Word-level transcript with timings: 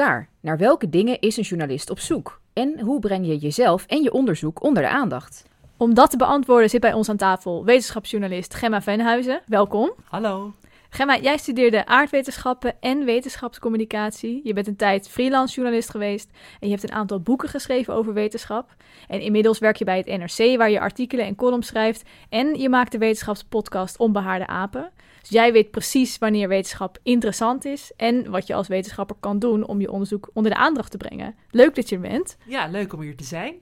elkaar? 0.00 0.28
Naar 0.40 0.58
welke 0.58 0.88
dingen 0.88 1.20
is 1.20 1.36
een 1.36 1.42
journalist 1.42 1.90
op 1.90 1.98
zoek? 1.98 2.40
En 2.52 2.80
hoe 2.80 3.00
breng 3.00 3.26
je 3.26 3.36
jezelf 3.36 3.86
en 3.86 4.02
je 4.02 4.12
onderzoek 4.12 4.62
onder 4.62 4.82
de 4.82 4.88
aandacht? 4.88 5.44
Om 5.76 5.94
dat 5.94 6.10
te 6.10 6.16
beantwoorden 6.16 6.70
zit 6.70 6.80
bij 6.80 6.92
ons 6.92 7.08
aan 7.08 7.16
tafel 7.16 7.64
wetenschapsjournalist 7.64 8.54
Gemma 8.54 8.82
Venhuizen. 8.82 9.42
Welkom. 9.46 9.92
Hallo. 10.04 10.54
Gemma, 10.90 11.18
jij 11.18 11.36
studeerde 11.36 11.86
aardwetenschappen 11.86 12.74
en 12.80 13.04
wetenschapscommunicatie. 13.04 14.40
Je 14.44 14.52
bent 14.52 14.66
een 14.66 14.76
tijd 14.76 15.08
freelance 15.08 15.54
journalist 15.54 15.90
geweest 15.90 16.30
en 16.60 16.68
je 16.68 16.74
hebt 16.74 16.82
een 16.82 16.96
aantal 16.96 17.20
boeken 17.20 17.48
geschreven 17.48 17.94
over 17.94 18.12
wetenschap. 18.12 18.74
En 19.08 19.20
inmiddels 19.20 19.58
werk 19.58 19.76
je 19.76 19.84
bij 19.84 19.96
het 19.96 20.06
NRC, 20.06 20.56
waar 20.56 20.70
je 20.70 20.80
artikelen 20.80 21.24
en 21.24 21.34
columns 21.34 21.66
schrijft. 21.66 22.08
En 22.28 22.54
je 22.54 22.68
maakt 22.68 22.92
de 22.92 22.98
wetenschapspodcast 22.98 23.98
Onbehaarde 23.98 24.46
Apen. 24.46 24.90
Dus 25.20 25.30
jij 25.30 25.52
weet 25.52 25.70
precies 25.70 26.18
wanneer 26.18 26.48
wetenschap 26.48 26.98
interessant 27.02 27.64
is 27.64 27.92
en 27.96 28.30
wat 28.30 28.46
je 28.46 28.54
als 28.54 28.68
wetenschapper 28.68 29.16
kan 29.20 29.38
doen 29.38 29.66
om 29.66 29.80
je 29.80 29.90
onderzoek 29.90 30.30
onder 30.32 30.52
de 30.52 30.58
aandacht 30.58 30.90
te 30.90 30.96
brengen. 30.96 31.34
Leuk 31.50 31.74
dat 31.74 31.88
je 31.88 31.94
er 31.94 32.00
bent. 32.00 32.36
Ja, 32.46 32.66
leuk 32.66 32.92
om 32.92 33.00
hier 33.00 33.16
te 33.16 33.24
zijn. 33.24 33.54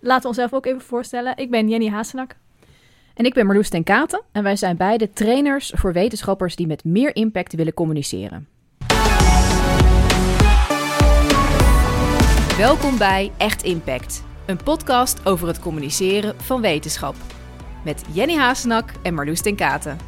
Laten 0.00 0.22
we 0.22 0.28
onszelf 0.28 0.52
ook 0.52 0.66
even 0.66 0.80
voorstellen. 0.80 1.36
Ik 1.36 1.50
ben 1.50 1.68
Jenny 1.68 1.88
Hasenak. 1.88 2.36
En 3.14 3.24
ik 3.24 3.34
ben 3.34 3.46
Marloes 3.46 3.68
ten 3.68 3.84
Katen 3.84 4.22
en 4.32 4.42
wij 4.42 4.56
zijn 4.56 4.76
beide 4.76 5.10
trainers 5.10 5.72
voor 5.74 5.92
wetenschappers 5.92 6.56
die 6.56 6.66
met 6.66 6.84
meer 6.84 7.16
impact 7.16 7.54
willen 7.54 7.74
communiceren. 7.74 8.48
Welkom 12.58 12.98
bij 12.98 13.32
Echt 13.36 13.62
Impact, 13.62 14.24
een 14.46 14.62
podcast 14.64 15.26
over 15.26 15.46
het 15.46 15.60
communiceren 15.60 16.40
van 16.40 16.60
wetenschap. 16.60 17.14
Met 17.84 18.04
Jenny 18.12 18.34
Hasenak 18.34 18.92
en 19.02 19.14
Marloes 19.14 19.40
ten 19.40 19.56
Katen. 19.56 19.98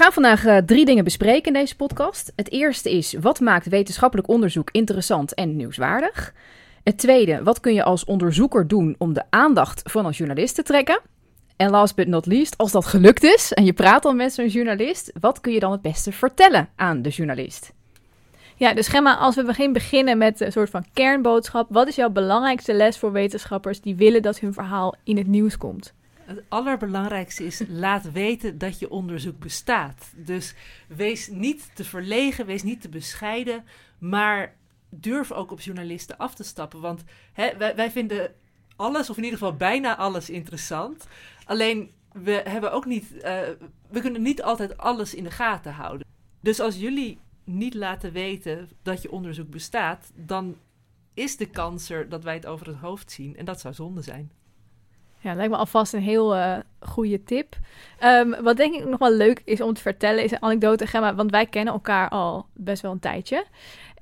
Gaan 0.00 0.12
vandaag 0.12 0.46
uh, 0.46 0.56
drie 0.56 0.84
dingen 0.84 1.04
bespreken 1.04 1.46
in 1.54 1.60
deze 1.60 1.76
podcast. 1.76 2.32
Het 2.36 2.50
eerste 2.50 2.90
is, 2.90 3.14
wat 3.20 3.40
maakt 3.40 3.68
wetenschappelijk 3.68 4.28
onderzoek 4.28 4.68
interessant 4.70 5.34
en 5.34 5.56
nieuwswaardig? 5.56 6.34
Het 6.82 6.98
tweede, 6.98 7.42
wat 7.42 7.60
kun 7.60 7.74
je 7.74 7.82
als 7.82 8.04
onderzoeker 8.04 8.68
doen 8.68 8.94
om 8.98 9.12
de 9.12 9.22
aandacht 9.30 9.80
van 9.84 10.06
een 10.06 10.12
journalist 10.12 10.54
te 10.54 10.62
trekken? 10.62 11.00
En 11.56 11.70
last 11.70 11.94
but 11.94 12.06
not 12.06 12.26
least, 12.26 12.58
als 12.58 12.72
dat 12.72 12.86
gelukt 12.86 13.22
is 13.22 13.52
en 13.52 13.64
je 13.64 13.72
praat 13.72 14.04
al 14.04 14.14
met 14.14 14.32
zo'n 14.32 14.48
journalist, 14.48 15.12
wat 15.20 15.40
kun 15.40 15.52
je 15.52 15.60
dan 15.60 15.72
het 15.72 15.82
beste 15.82 16.12
vertellen 16.12 16.68
aan 16.76 17.02
de 17.02 17.08
journalist? 17.08 17.72
Ja, 18.56 18.74
dus 18.74 18.88
Gemma, 18.88 19.16
als 19.16 19.34
we 19.34 19.44
beginnen 19.44 19.72
beginnen 19.72 20.18
met 20.18 20.40
een 20.40 20.52
soort 20.52 20.70
van 20.70 20.84
kernboodschap, 20.92 21.66
wat 21.70 21.88
is 21.88 21.96
jouw 21.96 22.10
belangrijkste 22.10 22.74
les 22.74 22.98
voor 22.98 23.12
wetenschappers 23.12 23.80
die 23.80 23.96
willen 23.96 24.22
dat 24.22 24.38
hun 24.38 24.52
verhaal 24.52 24.94
in 25.04 25.16
het 25.16 25.26
nieuws 25.26 25.56
komt? 25.56 25.94
Het 26.30 26.44
allerbelangrijkste 26.48 27.44
is 27.44 27.62
laat 27.68 28.12
weten 28.12 28.58
dat 28.58 28.78
je 28.78 28.90
onderzoek 28.90 29.38
bestaat. 29.38 30.12
Dus 30.16 30.54
wees 30.88 31.28
niet 31.28 31.70
te 31.74 31.84
verlegen, 31.84 32.46
wees 32.46 32.62
niet 32.62 32.80
te 32.80 32.88
bescheiden, 32.88 33.64
maar 33.98 34.56
durf 34.88 35.32
ook 35.32 35.50
op 35.50 35.60
journalisten 35.60 36.18
af 36.18 36.34
te 36.34 36.44
stappen. 36.44 36.80
Want 36.80 37.04
hè, 37.32 37.56
wij, 37.56 37.90
vinden 37.90 38.34
alles, 38.76 39.10
of 39.10 39.16
in 39.16 39.24
ieder 39.24 39.38
geval 39.38 39.56
bijna 39.56 39.96
alles, 39.96 40.30
interessant. 40.30 41.06
Alleen 41.44 41.90
we 42.12 42.42
hebben 42.44 42.72
ook 42.72 42.84
niet, 42.84 43.12
uh, 43.12 43.22
we 43.88 44.00
kunnen 44.00 44.22
niet 44.22 44.42
altijd 44.42 44.76
alles 44.78 45.14
in 45.14 45.24
de 45.24 45.30
gaten 45.30 45.72
houden. 45.72 46.06
Dus 46.40 46.60
als 46.60 46.76
jullie 46.76 47.18
niet 47.44 47.74
laten 47.74 48.12
weten 48.12 48.68
dat 48.82 49.02
je 49.02 49.10
onderzoek 49.10 49.50
bestaat, 49.50 50.10
dan 50.14 50.56
is 51.14 51.36
de 51.36 51.46
kans 51.46 51.90
er 51.90 52.08
dat 52.08 52.24
wij 52.24 52.34
het 52.34 52.46
over 52.46 52.66
het 52.66 52.76
hoofd 52.76 53.12
zien. 53.12 53.36
En 53.36 53.44
dat 53.44 53.60
zou 53.60 53.74
zonde 53.74 54.02
zijn. 54.02 54.30
Ja, 55.22 55.34
lijkt 55.34 55.50
me 55.50 55.56
alvast 55.56 55.92
een 55.92 56.02
heel 56.02 56.36
uh, 56.36 56.56
goede 56.80 57.24
tip. 57.24 57.56
Um, 58.04 58.42
wat 58.42 58.56
denk 58.56 58.74
ik 58.74 58.84
nog 58.84 58.98
wel 58.98 59.12
leuk 59.12 59.42
is 59.44 59.60
om 59.60 59.74
te 59.74 59.80
vertellen, 59.80 60.24
is 60.24 60.30
een 60.30 60.42
anekdote, 60.42 60.86
Gemma, 60.86 61.14
want 61.14 61.30
wij 61.30 61.46
kennen 61.46 61.72
elkaar 61.72 62.08
al 62.08 62.46
best 62.54 62.82
wel 62.82 62.92
een 62.92 62.98
tijdje. 62.98 63.44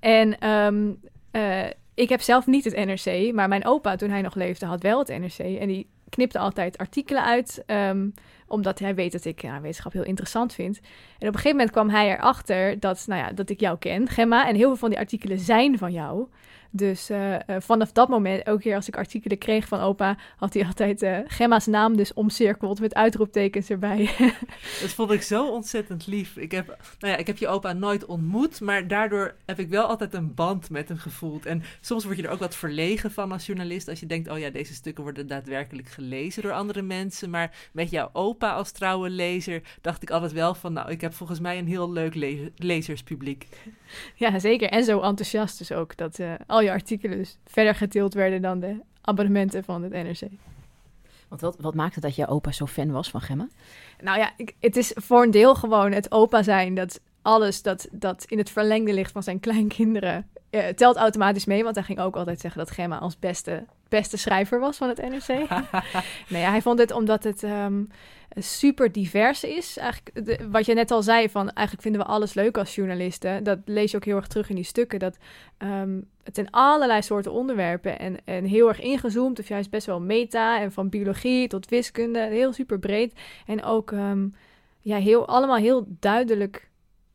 En 0.01 0.49
um, 0.49 1.01
uh, 1.33 1.67
ik 1.95 2.09
heb 2.09 2.21
zelf 2.21 2.47
niet 2.47 2.65
het 2.65 2.77
NRC, 2.77 3.33
maar 3.35 3.49
mijn 3.49 3.67
opa, 3.67 3.97
toen 3.97 4.11
hij 4.11 4.23
nog 4.23 4.35
leefde, 4.35 4.67
had 4.67 4.83
wel 4.83 4.99
het 4.99 5.09
NRC. 5.09 5.39
En 5.39 5.69
die 5.69 5.89
knipte 6.09 6.39
altijd 6.39 6.79
artikelen 6.79 7.25
uit, 7.25 7.65
um, 7.67 8.15
omdat 8.47 8.79
hij 8.79 8.95
weet 8.95 9.13
dat 9.13 9.25
ik 9.25 9.43
ja, 9.43 9.61
wetenschap 9.61 9.93
heel 9.93 10.05
interessant 10.05 10.55
vind. 10.55 10.77
En 10.77 11.29
op 11.29 11.35
een 11.35 11.41
gegeven 11.41 11.51
moment 11.51 11.71
kwam 11.71 11.91
hij 11.91 12.13
erachter 12.13 12.81
dat, 12.81 13.05
nou 13.07 13.21
ja, 13.21 13.33
dat 13.33 13.51
ik 13.51 13.61
jou 13.61 13.79
ken, 13.79 14.09
Gemma, 14.09 14.49
en 14.49 14.55
heel 14.55 14.69
veel 14.69 14.77
van 14.77 14.91
die 14.91 14.99
artikelen 14.99 15.39
zijn 15.39 15.79
van 15.79 15.93
jou. 15.93 16.27
Dus 16.71 17.11
uh, 17.11 17.33
uh, 17.33 17.39
vanaf 17.59 17.93
dat 17.93 18.09
moment, 18.09 18.43
elke 18.43 18.63
keer 18.63 18.75
als 18.75 18.89
ik 18.89 18.97
artikelen 18.97 19.39
kreeg 19.39 19.69
van 19.69 19.81
opa, 19.81 20.17
had 20.37 20.55
hij 20.55 20.67
altijd 20.67 21.03
uh, 21.03 21.19
Gemma's 21.27 21.67
naam 21.67 21.97
dus 21.97 22.15
omcirkeld 22.15 22.81
met 22.81 22.95
uitroeptekens 22.95 23.71
erbij. 23.71 24.11
dat 24.83 24.91
vond 24.91 25.11
ik 25.11 25.23
zo 25.23 25.49
ontzettend 25.49 26.07
lief. 26.07 26.37
Ik 26.37 26.51
heb, 26.51 26.67
nou 26.99 27.13
ja, 27.13 27.19
ik 27.19 27.27
heb 27.27 27.39
je 27.39 27.49
opa 27.49 27.73
nooit 27.73 28.07
ontmoet, 28.07 28.61
maar 28.61 28.87
daardoor 28.87 29.35
heb 29.47 29.59
ik 29.59 29.69
wel 29.69 29.85
altijd 29.85 30.15
een 30.15 30.35
band 30.35 30.71
met 30.71 30.89
hem 30.89 30.99
gevoeld. 30.99 31.47
En 31.47 31.63
soms 31.81 32.05
word 32.05 32.17
je 32.17 32.23
er 32.23 32.31
ook 32.31 32.39
wat 32.39 32.57
verlegen 32.57 33.13
van 33.13 33.33
als 33.33 33.47
journalist, 33.47 33.89
als 33.89 34.01
je 34.01 34.07
denkt, 34.07 34.31
oh 34.31 34.39
ja, 34.39 34.51
deze 34.51 34.75
stukken 34.75 35.03
worden 35.03 35.27
daadwerkelijk 35.27 35.89
gelezen 35.89 36.43
door 36.43 36.53
andere 36.53 36.83
mensen. 36.83 37.31
Maar 37.31 37.69
met 37.73 37.91
jouw 37.91 38.11
opa 38.13 38.53
als 38.53 38.71
trouwe 38.71 39.11
lezer 39.11 39.63
dacht 39.81 40.03
ik 40.03 40.11
altijd 40.11 40.33
wel 40.33 40.55
van, 40.55 40.73
nou, 40.73 40.91
ik 40.91 41.01
heb 41.01 41.15
volgens 41.15 41.41
mij 41.41 41.59
een 41.59 41.69
heel 41.69 41.93
leuk 41.93 42.15
le 42.15 42.53
lezerspubliek. 42.57 43.49
Ja, 44.15 44.39
zeker. 44.39 44.69
En 44.69 44.85
zo 44.85 45.01
enthousiast 45.01 45.59
dus 45.59 45.73
ook, 45.73 45.97
dat 45.97 46.19
al 46.59 46.65
je 46.65 46.71
artikelen 46.71 47.19
dus 47.19 47.39
verder 47.45 47.75
getild 47.75 48.15
werden 48.15 48.43
dan 48.43 48.61
de 48.61 48.81
abonnementen 49.01 49.65
van 49.65 49.83
het 49.83 49.93
NRC. 49.93 50.31
Want 51.29 51.41
wat, 51.41 51.57
wat 51.61 51.75
maakte 51.75 52.01
dat 52.01 52.15
je 52.15 52.27
opa 52.27 52.53
zo 52.53 52.67
fan 52.67 52.91
was 52.91 53.11
van 53.11 53.21
Gemma? 53.21 53.49
Nou 54.01 54.19
ja, 54.19 54.33
ik, 54.37 54.55
het 54.61 54.77
is 54.77 54.93
voor 54.95 55.23
een 55.23 55.31
deel 55.31 55.55
gewoon 55.55 55.93
het 55.93 56.13
opa 56.13 56.43
zijn. 56.43 56.75
Dat 56.75 57.01
alles 57.23 57.63
dat, 57.63 57.89
dat 57.91 58.25
in 58.29 58.39
het 58.39 58.51
verlengde 58.51 58.93
ligt 58.93 59.13
van 59.13 59.23
zijn 59.23 59.41
kleinkinderen 59.41 60.27
uh, 60.51 60.67
telt 60.67 60.97
automatisch 60.97 61.45
mee. 61.45 61.65
Want 61.65 61.75
hij 61.75 61.85
ging 61.85 62.01
ook 62.01 62.17
altijd 62.17 62.41
zeggen 62.41 62.61
dat 62.61 62.71
Gemma 62.71 62.99
als 62.99 63.19
beste, 63.19 63.65
beste 63.89 64.17
schrijver 64.17 64.61
was 64.61 64.77
van 64.77 64.89
het 64.89 64.99
NRC. 64.99 65.49
nee, 66.29 66.43
hij 66.43 66.63
vond 66.63 66.79
het 66.79 66.91
omdat 66.91 67.25
het 67.25 67.43
um, 67.43 67.89
super 68.37 68.93
divers 68.93 69.45
is. 69.45 69.77
Eigenlijk, 69.77 70.27
de, 70.27 70.49
wat 70.51 70.67
je 70.67 70.75
net 70.75 70.91
al 70.91 71.03
zei, 71.03 71.29
van 71.29 71.51
eigenlijk 71.51 71.83
vinden 71.83 72.01
we 72.01 72.07
alles 72.07 72.35
leuk 72.35 72.59
als 72.59 72.75
journalisten. 72.75 73.45
Dat 73.45 73.59
lees 73.65 73.91
je 73.91 73.97
ook 73.97 74.05
heel 74.05 74.17
erg 74.17 74.27
terug 74.27 74.49
in 74.49 74.55
die 74.55 74.65
stukken. 74.65 74.99
Dat 74.99 75.19
um, 75.59 76.09
het 76.23 76.35
zijn 76.35 76.51
allerlei 76.51 77.03
soorten 77.03 77.33
onderwerpen 77.33 77.99
en, 77.99 78.17
en 78.25 78.45
heel 78.45 78.69
erg 78.69 78.81
ingezoomd. 78.81 79.39
Of 79.39 79.49
juist 79.49 79.71
best 79.71 79.87
wel 79.87 80.01
meta 80.01 80.61
en 80.61 80.73
van 80.73 80.89
biologie 80.89 81.49
tot 81.49 81.69
wiskunde. 81.69 82.19
Heel 82.19 82.53
super 82.53 82.79
breed. 82.79 83.13
En 83.47 83.65
ook 83.65 83.91
um, 83.91 84.35
ja, 84.81 84.97
heel, 84.97 85.27
allemaal 85.27 85.57
heel 85.57 85.87
duidelijk 86.01 86.68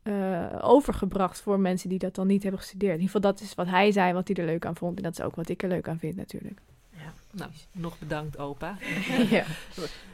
uh, 0.03 0.45
overgebracht 0.61 1.41
voor 1.41 1.59
mensen 1.59 1.89
die 1.89 1.99
dat 1.99 2.15
dan 2.15 2.27
niet 2.27 2.43
hebben 2.43 2.61
gestudeerd. 2.61 2.93
In 2.93 2.99
ieder 2.99 3.15
geval, 3.15 3.31
dat 3.31 3.41
is 3.41 3.55
wat 3.55 3.67
hij 3.67 3.91
zei, 3.91 4.13
wat 4.13 4.27
hij 4.27 4.35
er 4.37 4.45
leuk 4.45 4.65
aan 4.65 4.75
vond. 4.75 4.97
En 4.97 5.03
dat 5.03 5.11
is 5.11 5.21
ook 5.21 5.35
wat 5.35 5.49
ik 5.49 5.63
er 5.63 5.69
leuk 5.69 5.87
aan 5.87 5.99
vind, 5.99 6.15
natuurlijk. 6.15 6.59
Ja, 6.89 7.13
nou, 7.31 7.51
nog 7.71 7.99
bedankt, 7.99 8.37
opa. 8.37 8.77
ja. 9.29 9.45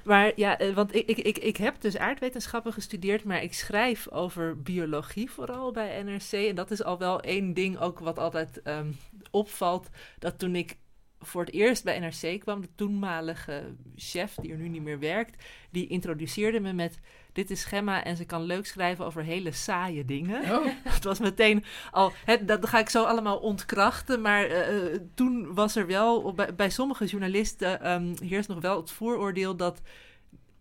Maar 0.03 0.31
ja, 0.35 0.73
want 0.73 0.95
ik, 0.95 1.07
ik, 1.07 1.17
ik, 1.17 1.37
ik 1.37 1.57
heb 1.57 1.81
dus 1.81 1.97
aardwetenschappen 1.97 2.73
gestudeerd, 2.73 3.23
maar 3.23 3.43
ik 3.43 3.53
schrijf 3.53 4.09
over 4.09 4.61
biologie 4.61 5.31
vooral 5.31 5.71
bij 5.71 6.03
NRC. 6.03 6.31
En 6.31 6.55
dat 6.55 6.71
is 6.71 6.83
al 6.83 6.97
wel 6.97 7.21
één 7.21 7.53
ding 7.53 7.79
ook 7.79 7.99
wat 7.99 8.19
altijd 8.19 8.61
um, 8.63 8.97
opvalt. 9.31 9.89
Dat 10.19 10.39
toen 10.39 10.55
ik 10.55 10.77
voor 11.19 11.45
het 11.45 11.53
eerst 11.53 11.83
bij 11.83 11.99
NRC 11.99 12.39
kwam, 12.39 12.61
de 12.61 12.69
toenmalige 12.75 13.75
chef, 13.95 14.35
die 14.35 14.51
er 14.51 14.57
nu 14.57 14.67
niet 14.67 14.83
meer 14.83 14.99
werkt, 14.99 15.43
die 15.69 15.87
introduceerde 15.87 16.59
me 16.59 16.73
met 16.73 16.99
dit 17.33 17.49
is 17.49 17.63
Gemma 17.63 18.03
en 18.03 18.17
ze 18.17 18.25
kan 18.25 18.43
leuk 18.43 18.65
schrijven 18.65 19.05
over 19.05 19.23
hele 19.23 19.51
saaie 19.51 20.05
dingen. 20.05 20.41
Oh. 20.41 20.65
Het 20.93 21.03
was 21.03 21.19
meteen 21.19 21.63
al, 21.91 22.13
dat 22.45 22.67
ga 22.67 22.79
ik 22.79 22.89
zo 22.89 23.03
allemaal 23.03 23.37
ontkrachten, 23.37 24.21
maar 24.21 24.71
uh, 24.71 24.97
toen 25.13 25.53
was 25.53 25.75
er 25.75 25.87
wel, 25.87 26.33
bij, 26.33 26.55
bij 26.55 26.69
sommige 26.69 27.05
journalisten 27.05 27.91
um, 27.91 28.13
heerst 28.23 28.49
nog 28.49 28.61
wel 28.61 28.77
het 28.77 28.91
vooroordeel 28.91 29.55
dat 29.55 29.81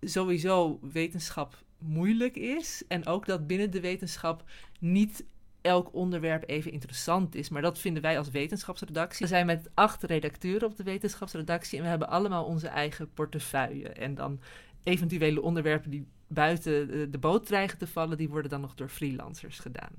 sowieso 0.01 0.79
wetenschap 0.93 1.63
moeilijk 1.79 2.37
is 2.37 2.83
en 2.89 3.07
ook 3.07 3.27
dat 3.27 3.47
binnen 3.47 3.71
de 3.71 3.81
wetenschap 3.81 4.45
niet 4.81 5.25
elk 5.61 5.95
onderwerp 5.95 6.49
even 6.49 6.73
interessant 6.73 7.35
is. 7.35 7.49
Maar 7.49 7.63
dat 7.63 7.79
vinden 7.79 8.03
wij 8.03 8.19
als 8.19 8.31
wetenschapsredactie. 8.31 9.27
We 9.27 9.33
zijn 9.33 9.47
met 9.47 9.71
acht 9.75 10.03
redacteuren 10.03 10.69
op 10.69 10.77
de 10.77 10.83
wetenschapsredactie 10.83 11.79
en 11.79 11.85
we 11.85 11.91
hebben 11.91 12.09
allemaal 12.09 12.45
onze 12.45 12.69
eigen 12.69 13.13
portefeuille. 13.13 13.89
En 13.89 14.15
dan 14.15 14.41
eventuele 14.83 15.43
onderwerpen 15.43 15.91
die 15.91 16.07
buiten 16.27 17.11
de, 17.11 17.19
boot 17.19 17.47
dreigen 17.47 17.79
te 17.79 17.87
vallen, 17.87 18.17
die 18.17 18.29
worden 18.29 18.51
dan 18.51 18.61
nog 18.61 18.75
door 18.75 18.89
freelancers 18.89 19.59
gedaan. 19.59 19.93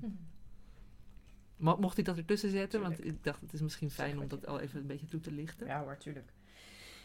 Mo 1.56 1.76
mocht 1.76 1.98
ik 1.98 2.04
dat 2.04 2.16
ertussen 2.16 2.50
zetten? 2.50 2.80
Tuurlijk. 2.80 3.02
Want 3.02 3.14
ik 3.14 3.24
dacht, 3.24 3.40
het 3.40 3.52
is 3.52 3.60
misschien 3.60 3.90
fijn 3.90 4.18
om 4.18 4.28
dat 4.28 4.46
al 4.46 4.60
even 4.60 4.80
een 4.80 4.86
beetje 4.86 5.06
toe 5.06 5.20
te 5.20 5.32
lichten. 5.32 5.66
Ja 5.66 5.82
hoor, 5.82 5.96
tuurlijk. 5.96 6.32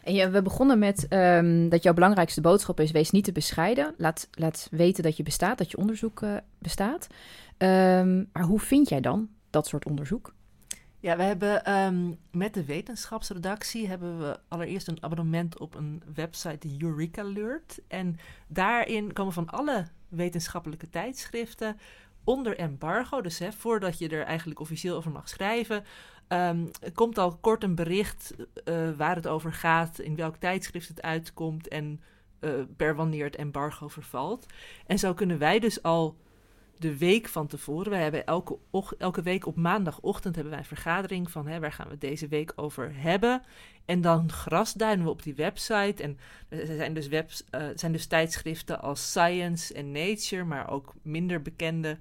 En 0.06 0.14
ja, 0.14 0.30
we 0.30 0.42
begonnen 0.42 0.80
met 0.80 1.08
um, 1.10 1.70
dat 1.70 1.84
jouw 1.84 1.94
belangrijkste 1.94 2.42
boodschap 2.42 2.80
is: 2.80 2.92
wees 2.92 3.12
niet 3.12 3.24
te 3.24 3.32
bescheiden. 3.32 3.94
Laat, 3.98 4.28
laat 4.32 4.68
weten 4.72 5.04
dat 5.04 5.18
je 5.18 5.24
bestaat, 5.24 5.58
dat 5.58 5.72
je 5.72 5.78
onderzoek 5.78 6.22
uh, 6.22 6.36
bestaat. 6.60 7.08
Um, 7.58 8.30
maar 8.34 8.44
hoe 8.44 8.60
vind 8.60 8.90
jij 8.90 9.02
dan 9.02 9.30
dat 9.50 9.68
soort 9.68 9.86
onderzoek? 9.86 10.34
Ja, 11.00 11.18
we 11.18 11.24
hebben 11.24 11.66
ehm, 11.66 12.12
met 12.32 12.54
de 12.54 12.66
wetenschapsredactie 12.66 13.88
hebben 13.88 14.20
we 14.20 14.40
allereerst 14.48 14.88
een 14.88 15.04
abonnement 15.04 15.60
op 15.60 15.76
een 15.76 16.04
website 16.14 16.68
die 16.68 16.84
Eureka 16.84 17.22
Alert. 17.22 17.80
En 17.88 18.18
daarin 18.48 19.14
komen 19.14 19.34
van 19.34 19.50
alle 19.50 19.86
wetenschappelijke 20.10 20.90
tijdschriften 20.90 21.78
onder 22.26 22.58
embargo, 22.58 23.22
dus 23.22 23.40
hè, 23.40 23.52
voordat 23.52 23.98
je 23.98 24.10
er 24.10 24.24
eigenlijk 24.24 24.60
officieel 24.60 24.96
over 24.96 25.12
mag 25.12 25.30
schrijven, 25.30 25.84
um, 26.30 26.72
komt 26.94 27.18
al 27.18 27.38
kort 27.38 27.64
een 27.64 27.76
bericht 27.76 28.36
uh, 28.66 28.92
waar 28.98 29.16
het 29.16 29.28
over 29.28 29.54
gaat, 29.54 30.00
in 30.00 30.16
welk 30.16 30.36
tijdschrift 30.36 30.88
het 30.88 31.02
uitkomt 31.02 31.68
en 31.68 32.02
uh, 32.42 32.52
per 32.76 32.96
wanneer 32.96 33.26
het 33.26 33.36
embargo 33.36 33.88
vervalt. 33.88 34.46
En 34.88 35.00
zo 35.00 35.14
kunnen 35.14 35.38
wij 35.38 35.60
dus 35.60 35.84
al 35.84 36.16
de 36.78 36.98
week 36.98 37.28
van 37.28 37.48
tevoren. 37.48 37.92
We 37.92 37.98
hebben 37.98 38.26
elke, 38.26 38.58
elke 38.98 39.22
week 39.22 39.46
op 39.46 39.56
maandagochtend 39.56 40.36
hebben 40.36 40.54
wij 40.54 40.62
een 40.62 40.68
vergadering 40.68 41.32
van 41.32 41.48
hè, 41.48 41.60
waar 41.60 41.72
gaan 41.72 41.86
we 41.86 41.92
het 41.92 42.02
deze 42.02 42.28
week 42.28 42.54
over 42.56 42.92
hebben. 42.96 43.42
En 43.86 44.02
dan 44.02 44.32
grasduinen 44.32 45.06
we 45.06 45.12
op 45.12 45.24
die 45.24 45.36
website. 45.36 46.04
En 46.04 46.18
er 46.50 46.66
zijn 46.66 46.94
dus, 46.94 47.08
webs, 47.08 47.44
uh, 47.52 47.68
zijn 47.76 47.92
dus 47.92 48.06
tijdschriften 48.06 48.82
als 48.82 49.10
Science 49.10 49.74
en 49.74 49.92
Nature, 49.92 50.44
maar 50.44 50.70
ook 50.70 50.94
minder 51.02 51.42
bekende. 51.42 51.98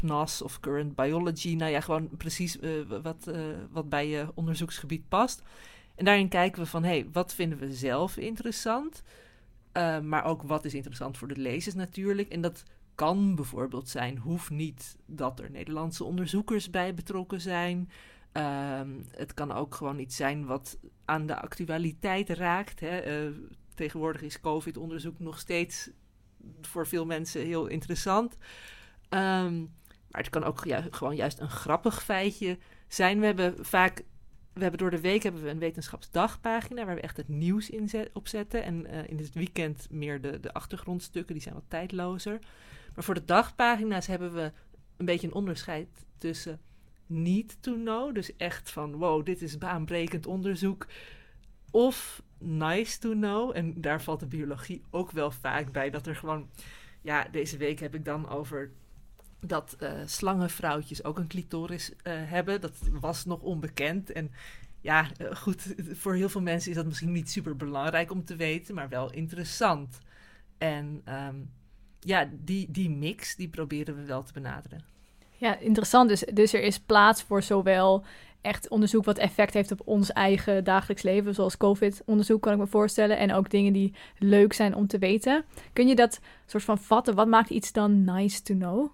PNAS 0.00 0.42
of 0.42 0.60
Current 0.60 0.94
Biology. 0.94 1.54
Nou 1.54 1.70
ja, 1.70 1.80
gewoon 1.80 2.08
precies 2.16 2.60
uh, 2.60 2.70
wat, 3.02 3.30
wat 3.70 3.88
bij 3.88 4.08
je 4.08 4.26
onderzoeksgebied 4.34 5.08
past. 5.08 5.42
En 5.94 6.04
daarin 6.04 6.28
kijken 6.28 6.62
we 6.62 6.68
van, 6.68 6.82
hé, 6.82 6.88
hey, 6.88 7.08
wat 7.12 7.34
vinden 7.34 7.58
we 7.58 7.74
zelf 7.74 8.16
interessant? 8.16 9.02
maar 10.02 10.24
ook 10.24 10.42
wat 10.42 10.64
is 10.64 10.74
interessant 10.74 11.18
voor 11.18 11.28
de 11.28 11.40
lezers 11.40 11.74
natuurlijk. 11.74 12.28
En 12.28 12.40
dat 12.40 12.64
kan 12.94 13.34
bijvoorbeeld 13.34 13.88
zijn, 13.88 14.18
hoeft 14.18 14.50
niet 14.50 14.96
dat 15.06 15.40
er 15.40 15.50
Nederlandse 15.50 16.04
onderzoekers 16.04 16.70
bij 16.70 16.94
betrokken 16.94 17.40
zijn. 17.40 17.90
Ehm, 18.32 18.88
het 19.10 19.34
kan 19.34 19.52
ook 19.52 19.74
gewoon 19.74 19.98
iets 19.98 20.16
zijn 20.16 20.46
wat 20.46 20.78
aan 21.04 21.26
de 21.26 21.40
actualiteit 21.40 22.28
raakt. 22.28 22.80
Hè. 22.80 23.30
Tegenwoordig 23.74 24.22
is 24.22 24.40
COVID-onderzoek 24.40 25.18
nog 25.18 25.38
steeds 25.38 25.90
voor 26.60 26.86
veel 26.86 27.06
mensen 27.06 27.44
heel 27.44 27.66
interessant. 27.66 28.36
Um, 29.10 29.72
maar 30.14 30.22
het 30.22 30.32
kan 30.32 30.44
ook 30.44 30.64
gewoon 30.90 31.16
juist 31.16 31.40
een 31.40 31.50
grappig 31.50 32.02
feitje 32.04 32.58
zijn. 32.88 33.20
We 33.20 33.26
hebben 33.26 33.64
vaak 33.64 34.04
we 34.52 34.60
hebben 34.60 34.78
door 34.78 34.90
de 34.90 35.00
week 35.00 35.22
hebben 35.22 35.42
we 35.42 35.48
een 35.48 35.58
wetenschapsdagpagina 35.58 36.84
waar 36.84 36.94
we 36.94 37.00
echt 37.00 37.16
het 37.16 37.28
nieuws 37.28 37.70
in 37.70 37.90
op 38.12 38.28
zetten. 38.28 38.62
En 38.62 38.86
uh, 38.86 39.08
in 39.08 39.18
het 39.18 39.34
weekend 39.34 39.86
meer 39.90 40.20
de, 40.20 40.40
de 40.40 40.52
achtergrondstukken, 40.52 41.34
die 41.34 41.42
zijn 41.42 41.54
wat 41.54 41.64
tijdlozer. 41.68 42.38
Maar 42.94 43.04
voor 43.04 43.14
de 43.14 43.24
dagpagina's 43.24 44.06
hebben 44.06 44.34
we 44.34 44.52
een 44.96 45.06
beetje 45.06 45.26
een 45.26 45.34
onderscheid 45.34 45.88
tussen 46.18 46.60
niet 47.06 47.56
to 47.60 47.74
know, 47.74 48.14
dus 48.14 48.36
echt 48.36 48.70
van 48.70 48.96
wow, 48.96 49.26
dit 49.26 49.42
is 49.42 49.58
baanbrekend 49.58 50.26
onderzoek, 50.26 50.86
of 51.70 52.22
nice 52.38 52.98
to 52.98 53.10
know. 53.10 53.56
En 53.56 53.80
daar 53.80 54.02
valt 54.02 54.20
de 54.20 54.26
biologie 54.26 54.82
ook 54.90 55.10
wel 55.10 55.30
vaak 55.30 55.72
bij, 55.72 55.90
dat 55.90 56.06
er 56.06 56.16
gewoon, 56.16 56.48
ja, 57.00 57.28
deze 57.30 57.56
week 57.56 57.80
heb 57.80 57.94
ik 57.94 58.04
dan 58.04 58.28
over 58.28 58.70
dat 59.46 59.76
uh, 59.80 59.92
slangenvrouwtjes 60.04 61.04
ook 61.04 61.18
een 61.18 61.28
clitoris 61.28 61.90
uh, 61.90 61.94
hebben. 62.04 62.60
Dat 62.60 62.78
was 63.00 63.24
nog 63.24 63.40
onbekend. 63.40 64.12
En 64.12 64.30
ja, 64.80 65.06
uh, 65.20 65.34
goed, 65.34 65.74
voor 66.00 66.14
heel 66.14 66.28
veel 66.28 66.40
mensen 66.40 66.70
is 66.70 66.76
dat 66.76 66.86
misschien 66.86 67.12
niet 67.12 67.30
super 67.30 67.56
belangrijk 67.56 68.10
om 68.10 68.24
te 68.24 68.36
weten, 68.36 68.74
maar 68.74 68.88
wel 68.88 69.12
interessant. 69.12 69.98
En 70.58 71.02
um, 71.08 71.50
ja, 72.00 72.30
die, 72.32 72.70
die 72.70 72.90
mix, 72.90 73.36
die 73.36 73.48
proberen 73.48 73.96
we 73.96 74.04
wel 74.04 74.22
te 74.22 74.32
benaderen. 74.32 74.84
Ja, 75.36 75.58
interessant. 75.58 76.08
Dus, 76.08 76.24
dus 76.32 76.52
er 76.52 76.62
is 76.62 76.78
plaats 76.78 77.22
voor 77.22 77.42
zowel 77.42 78.04
echt 78.40 78.68
onderzoek 78.68 79.04
wat 79.04 79.18
effect 79.18 79.54
heeft 79.54 79.72
op 79.72 79.80
ons 79.84 80.12
eigen 80.12 80.64
dagelijks 80.64 81.02
leven, 81.02 81.34
zoals 81.34 81.56
COVID-onderzoek 81.56 82.42
kan 82.42 82.52
ik 82.52 82.58
me 82.58 82.66
voorstellen, 82.66 83.18
en 83.18 83.32
ook 83.32 83.50
dingen 83.50 83.72
die 83.72 83.94
leuk 84.18 84.52
zijn 84.52 84.74
om 84.74 84.86
te 84.86 84.98
weten. 84.98 85.44
Kun 85.72 85.88
je 85.88 85.94
dat 85.94 86.20
soort 86.46 86.62
van 86.62 86.78
vatten? 86.78 87.14
Wat 87.14 87.28
maakt 87.28 87.50
iets 87.50 87.72
dan 87.72 88.04
nice 88.04 88.42
to 88.42 88.54
know? 88.54 88.90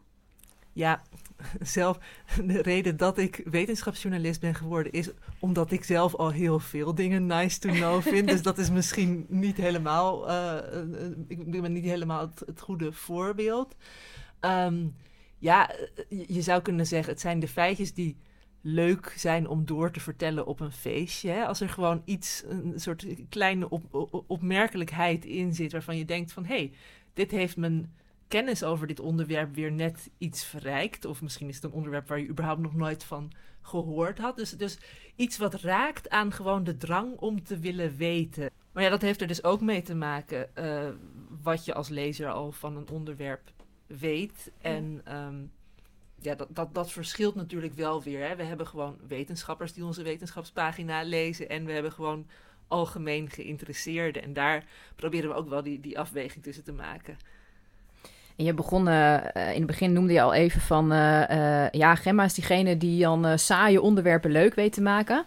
Ja, 0.72 1.02
zelf, 1.60 1.98
de 2.44 2.62
reden 2.62 2.96
dat 2.96 3.18
ik 3.18 3.42
wetenschapsjournalist 3.44 4.40
ben 4.40 4.54
geworden 4.54 4.92
is 4.92 5.10
omdat 5.38 5.70
ik 5.70 5.84
zelf 5.84 6.14
al 6.14 6.30
heel 6.30 6.58
veel 6.58 6.94
dingen 6.94 7.26
nice 7.26 7.58
to 7.58 7.70
know 7.70 8.02
vind. 8.12 8.28
dus 8.28 8.42
dat 8.42 8.58
is 8.58 8.70
misschien 8.70 9.26
niet 9.28 9.56
helemaal, 9.56 10.30
uh, 10.30 10.56
ik 11.28 11.50
ben 11.50 11.72
niet 11.72 11.84
helemaal 11.84 12.20
het, 12.20 12.42
het 12.46 12.60
goede 12.60 12.92
voorbeeld. 12.92 13.76
Um, 14.40 14.94
ja, 15.38 15.70
je 16.08 16.42
zou 16.42 16.62
kunnen 16.62 16.86
zeggen, 16.86 17.12
het 17.12 17.20
zijn 17.20 17.40
de 17.40 17.48
feitjes 17.48 17.94
die 17.94 18.16
leuk 18.60 19.14
zijn 19.16 19.48
om 19.48 19.64
door 19.64 19.90
te 19.90 20.00
vertellen 20.00 20.46
op 20.46 20.60
een 20.60 20.72
feestje. 20.72 21.30
Hè? 21.30 21.46
Als 21.46 21.60
er 21.60 21.68
gewoon 21.68 22.02
iets, 22.04 22.44
een 22.48 22.80
soort 22.80 23.06
kleine 23.28 23.68
op, 23.68 23.94
op, 23.94 24.24
opmerkelijkheid 24.26 25.24
in 25.24 25.54
zit 25.54 25.72
waarvan 25.72 25.96
je 25.96 26.04
denkt 26.04 26.32
van 26.32 26.44
hé, 26.44 26.54
hey, 26.54 26.72
dit 27.12 27.30
heeft 27.30 27.56
mijn 27.56 27.94
kennis 28.30 28.64
over 28.64 28.86
dit 28.86 29.00
onderwerp 29.00 29.54
weer 29.54 29.72
net 29.72 30.10
iets 30.18 30.44
verrijkt. 30.44 31.04
Of 31.04 31.22
misschien 31.22 31.48
is 31.48 31.54
het 31.54 31.64
een 31.64 31.72
onderwerp 31.72 32.08
waar 32.08 32.20
je 32.20 32.28
überhaupt 32.28 32.60
nog 32.60 32.74
nooit 32.74 33.04
van 33.04 33.32
gehoord 33.62 34.18
had. 34.18 34.36
Dus, 34.36 34.50
dus 34.50 34.78
iets 35.16 35.38
wat 35.38 35.54
raakt 35.54 36.10
aan 36.10 36.32
gewoon 36.32 36.64
de 36.64 36.76
drang 36.76 37.16
om 37.16 37.42
te 37.42 37.58
willen 37.58 37.96
weten. 37.96 38.50
Maar 38.72 38.82
ja, 38.82 38.88
dat 38.88 39.02
heeft 39.02 39.20
er 39.20 39.26
dus 39.26 39.44
ook 39.44 39.60
mee 39.60 39.82
te 39.82 39.94
maken 39.94 40.50
uh, 40.58 40.88
wat 41.42 41.64
je 41.64 41.74
als 41.74 41.88
lezer 41.88 42.30
al 42.30 42.52
van 42.52 42.76
een 42.76 42.88
onderwerp 42.88 43.52
weet. 43.86 44.52
En 44.60 45.02
um, 45.16 45.52
ja, 46.20 46.34
dat, 46.34 46.48
dat, 46.50 46.74
dat 46.74 46.92
verschilt 46.92 47.34
natuurlijk 47.34 47.74
wel 47.74 48.02
weer. 48.02 48.28
Hè. 48.28 48.36
We 48.36 48.42
hebben 48.42 48.66
gewoon 48.66 48.98
wetenschappers 49.06 49.72
die 49.72 49.84
onze 49.84 50.02
wetenschapspagina 50.02 51.02
lezen. 51.02 51.48
En 51.48 51.64
we 51.64 51.72
hebben 51.72 51.92
gewoon 51.92 52.26
algemeen 52.68 53.30
geïnteresseerden. 53.30 54.22
En 54.22 54.32
daar 54.32 54.64
proberen 54.96 55.30
we 55.30 55.36
ook 55.36 55.48
wel 55.48 55.62
die, 55.62 55.80
die 55.80 55.98
afweging 55.98 56.44
tussen 56.44 56.64
te 56.64 56.72
maken. 56.72 57.16
Je 58.44 58.54
begon, 58.54 58.88
uh, 58.88 59.14
in 59.34 59.58
het 59.58 59.66
begin 59.66 59.92
noemde 59.92 60.12
je 60.12 60.22
al 60.22 60.34
even 60.34 60.60
van, 60.60 60.92
uh, 60.92 61.68
ja, 61.70 61.94
Gemma 61.94 62.24
is 62.24 62.34
diegene 62.34 62.76
die 62.76 63.02
dan 63.02 63.38
saaie 63.38 63.80
onderwerpen 63.80 64.30
leuk 64.30 64.54
weet 64.54 64.72
te 64.72 64.82
maken. 64.82 65.24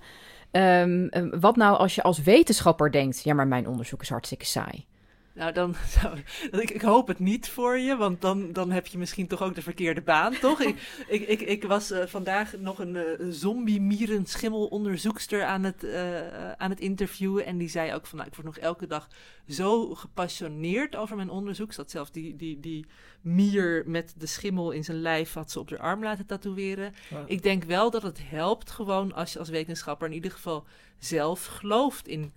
Um, 0.52 1.10
wat 1.40 1.56
nou 1.56 1.78
als 1.78 1.96
je 1.96 2.04
als 2.04 2.22
wetenschapper 2.22 2.92
denkt, 2.92 3.24
ja, 3.24 3.34
maar 3.34 3.48
mijn 3.48 3.68
onderzoek 3.68 4.02
is 4.02 4.10
hartstikke 4.10 4.46
saai? 4.46 4.86
Nou, 5.34 5.52
dan 5.52 5.76
zou 6.00 6.18
ik, 6.52 6.70
ik 6.70 6.82
hoop 6.82 7.08
het 7.08 7.20
niet 7.20 7.50
voor 7.50 7.78
je, 7.78 7.96
want 7.96 8.22
dan, 8.22 8.52
dan 8.52 8.72
heb 8.72 8.88
je 8.88 8.98
misschien 8.98 9.28
toch 9.28 9.42
ook 9.42 9.56
de 9.56 9.62
verkeerde 9.62 10.02
baan, 10.02 10.40
toch? 10.40 10.62
ik, 10.62 10.76
ik, 11.08 11.28
ik, 11.28 11.42
ik 11.42 11.64
was 11.64 11.92
uh, 11.92 12.06
vandaag 12.06 12.58
nog 12.58 12.80
een 12.80 12.96
uh, 12.96 13.04
zombie-mieren-schimmel-onderzoekster 13.30 15.44
aan, 15.44 15.64
het, 15.64 15.84
uh, 15.84 16.52
aan 16.52 16.70
het 16.70 16.80
interviewen. 16.80 17.46
En 17.46 17.58
die 17.58 17.70
zei 17.70 17.94
ook 17.94 18.06
van, 18.06 18.18
nou, 18.18 18.30
ik 18.30 18.36
word 18.36 18.48
nog 18.48 18.58
elke 18.58 18.88
dag 18.88 19.08
zo 19.48 19.96
gepassioneerd 19.96 20.96
over 20.96 21.16
mijn 21.16 21.30
onderzoek. 21.30 21.76
Dat 21.76 21.92
zelfs 21.92 22.12
die, 22.12 22.36
die, 22.36 22.60
die 22.60 22.86
mier 23.22 23.84
met 23.86 24.14
de 24.18 24.26
schimmel 24.26 24.72
in 24.72 24.84
zijn 24.84 25.02
lijf 25.02 25.34
had 25.34 25.52
ze 25.52 25.60
op 25.60 25.68
de 25.68 25.80
arm 25.80 26.04
laten 26.04 26.26
tatoeëren. 26.26 26.94
Ja. 27.10 27.24
Ik 27.26 27.44
denk 27.44 27.64
wel 27.64 27.92
dat 27.92 28.04
het 28.04 28.20
helpt 28.24 28.72
gewoon 28.72 29.14
als 29.14 29.34
je 29.34 29.40
als 29.40 29.50
wetenschapper 29.50 30.08
in 30.08 30.14
ieder 30.14 30.32
geval 30.32 30.66
zelf 30.98 31.46
gelooft 31.46 32.08
in 32.08 32.34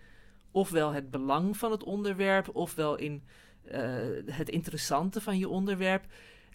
ofwel 0.51 0.93
het 0.93 1.11
belang 1.11 1.57
van 1.57 1.71
het 1.71 1.83
onderwerp, 1.83 2.49
ofwel 2.53 2.97
in 2.97 3.23
uh, 3.65 3.73
het 4.27 4.49
interessante 4.49 5.21
van 5.21 5.39
je 5.39 5.49
onderwerp. 5.49 6.05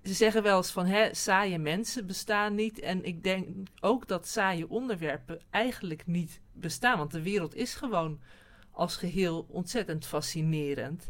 Ze 0.04 0.14
zeggen 0.14 0.44
wel 0.44 0.58
eens 0.58 0.72
van, 0.72 0.86
hè, 0.86 1.14
saaie 1.14 1.58
mensen 1.58 2.08
bestaan 2.08 2.56
niet. 2.56 2.80
En 2.80 3.04
ik 3.06 3.24
denk 3.24 3.48
ook 3.80 4.08
dat 4.08 4.28
saaie 4.28 4.70
onderwerpen 4.70 5.40
eigenlijk 5.50 6.08
niet 6.08 6.42
bestaan. 6.54 6.98
Want 6.98 7.12
de 7.12 7.22
wereld 7.22 7.56
is 7.56 7.74
gewoon 7.74 8.20
als 8.72 8.98
geheel 8.98 9.46
ontzettend 9.50 10.06
fascinerend. 10.06 11.10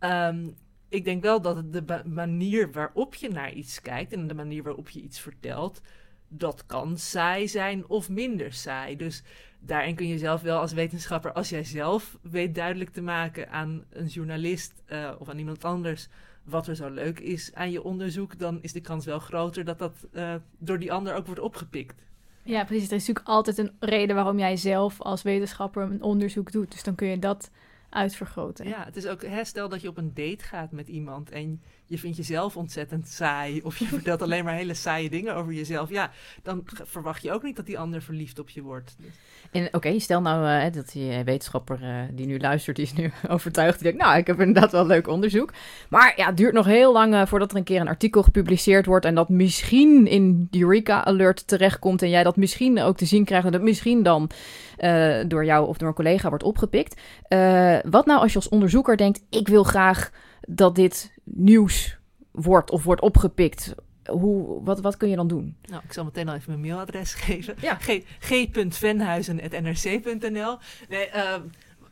Um, 0.00 0.56
ik 0.88 1.04
denk 1.04 1.22
wel 1.22 1.40
dat 1.40 1.72
de 1.72 2.02
manier 2.04 2.72
waarop 2.72 3.14
je 3.14 3.28
naar 3.28 3.52
iets 3.52 3.80
kijkt 3.80 4.12
en 4.12 4.26
de 4.26 4.34
manier 4.34 4.62
waarop 4.62 4.88
je 4.88 5.00
iets 5.00 5.20
vertelt, 5.20 5.80
dat 6.28 6.66
kan 6.66 6.98
saai 6.98 7.48
zijn 7.48 7.88
of 7.88 8.08
minder 8.08 8.52
saai. 8.52 8.96
Dus 8.96 9.22
daarin 9.58 9.94
kun 9.94 10.08
je 10.08 10.18
zelf 10.18 10.42
wel 10.42 10.60
als 10.60 10.72
wetenschapper, 10.72 11.32
als 11.32 11.48
jij 11.48 11.64
zelf 11.64 12.18
weet 12.22 12.54
duidelijk 12.54 12.90
te 12.90 13.02
maken 13.02 13.50
aan 13.50 13.84
een 13.90 14.06
journalist 14.06 14.82
uh, 14.88 15.10
of 15.18 15.28
aan 15.28 15.38
iemand 15.38 15.64
anders 15.64 16.08
wat 16.44 16.66
er 16.66 16.76
zo 16.76 16.88
leuk 16.88 17.20
is 17.20 17.54
aan 17.54 17.70
je 17.70 17.82
onderzoek, 17.82 18.38
dan 18.38 18.58
is 18.62 18.72
de 18.72 18.80
kans 18.80 19.04
wel 19.04 19.18
groter 19.18 19.64
dat 19.64 19.78
dat 19.78 20.06
uh, 20.12 20.34
door 20.58 20.78
die 20.78 20.92
ander 20.92 21.14
ook 21.14 21.26
wordt 21.26 21.40
opgepikt. 21.40 22.04
Ja, 22.42 22.64
precies. 22.64 22.88
Er 22.88 22.96
is 22.96 23.06
natuurlijk 23.06 23.28
altijd 23.28 23.58
een 23.58 23.72
reden 23.80 24.16
waarom 24.16 24.38
jij 24.38 24.56
zelf 24.56 25.00
als 25.00 25.22
wetenschapper 25.22 25.82
een 25.82 26.02
onderzoek 26.02 26.52
doet. 26.52 26.70
Dus 26.70 26.82
dan 26.82 26.94
kun 26.94 27.08
je 27.08 27.18
dat 27.18 27.50
uitvergroten. 27.96 28.68
Ja, 28.68 28.84
het 28.84 28.96
is 28.96 29.06
ook, 29.06 29.22
hè, 29.22 29.44
stel 29.44 29.68
dat 29.68 29.80
je 29.80 29.88
op 29.88 29.96
een 29.96 30.14
date 30.14 30.44
gaat 30.44 30.72
met 30.72 30.88
iemand 30.88 31.30
en 31.30 31.62
je 31.86 31.98
vindt 31.98 32.16
jezelf 32.16 32.56
ontzettend 32.56 33.08
saai, 33.08 33.60
of 33.62 33.76
je 33.76 33.86
vertelt 33.98 34.22
alleen 34.22 34.44
maar 34.44 34.54
hele 34.54 34.74
saaie 34.74 35.10
dingen 35.10 35.34
over 35.34 35.52
jezelf, 35.52 35.90
ja, 35.90 36.10
dan 36.42 36.62
verwacht 36.64 37.22
je 37.22 37.32
ook 37.32 37.42
niet 37.42 37.56
dat 37.56 37.66
die 37.66 37.78
ander 37.78 38.02
verliefd 38.02 38.38
op 38.38 38.48
je 38.48 38.62
wordt. 38.62 38.96
Dus. 38.98 39.14
En 39.50 39.68
oké, 39.72 39.98
stel 39.98 40.20
nou 40.20 40.66
uh, 40.66 40.72
dat 40.72 40.92
die 40.92 41.24
wetenschapper 41.24 41.82
uh, 41.82 42.02
die 42.12 42.26
nu 42.26 42.38
luistert, 42.38 42.76
die 42.76 42.84
is 42.84 42.92
nu 42.92 43.12
overtuigd, 43.34 43.80
die 43.80 43.88
denkt, 43.88 44.04
nou, 44.04 44.18
ik 44.18 44.26
heb 44.26 44.40
inderdaad 44.40 44.72
wel 44.72 44.86
leuk 44.86 45.08
onderzoek. 45.08 45.52
Maar 45.88 46.12
ja, 46.16 46.26
het 46.26 46.36
duurt 46.36 46.52
nog 46.52 46.66
heel 46.66 46.92
lang 46.92 47.14
uh, 47.14 47.26
voordat 47.26 47.50
er 47.50 47.56
een 47.56 47.64
keer 47.64 47.80
een 47.80 47.88
artikel 47.88 48.22
gepubliceerd 48.22 48.86
wordt 48.86 49.04
en 49.04 49.14
dat 49.14 49.28
misschien 49.28 50.06
in 50.06 50.48
Eureka 50.50 51.04
Alert 51.04 51.46
terechtkomt 51.46 52.02
en 52.02 52.10
jij 52.10 52.22
dat 52.22 52.36
misschien 52.36 52.80
ook 52.80 52.96
te 52.96 53.06
zien 53.06 53.24
krijgt 53.24 53.46
en 53.46 53.52
dat 53.52 53.62
misschien 53.62 54.02
dan 54.02 54.30
door 55.28 55.44
jou 55.44 55.68
of 55.68 55.76
door 55.76 55.88
een 55.88 55.94
collega 55.94 56.28
wordt 56.28 56.44
opgepikt. 56.44 57.00
wat 57.90 58.06
nou 58.06 58.20
als 58.20 58.32
je 58.32 58.38
als 58.38 58.48
onderzoeker 58.48 58.96
denkt, 58.96 59.22
ik 59.30 59.48
wil 59.48 59.62
graag 59.62 60.10
dat 60.40 60.74
dit 60.74 61.12
nieuws 61.24 61.98
wordt 62.30 62.70
of 62.70 62.84
wordt 62.84 63.00
opgepikt? 63.00 63.74
Hoe, 64.06 64.64
wat, 64.64 64.80
wat 64.80 64.96
kun 64.96 65.08
je 65.08 65.16
dan 65.16 65.28
doen? 65.28 65.56
Nou, 65.62 65.82
ik 65.84 65.92
zal 65.92 66.04
meteen 66.04 66.28
al 66.28 66.34
even 66.34 66.50
mijn 66.50 66.60
mailadres 66.60 67.14
geven. 67.24 67.54
Ja. 67.60 67.78
g.venhuizen.nrc.nl 68.20 70.58
Nee, 70.88 71.08
uh, 71.14 71.34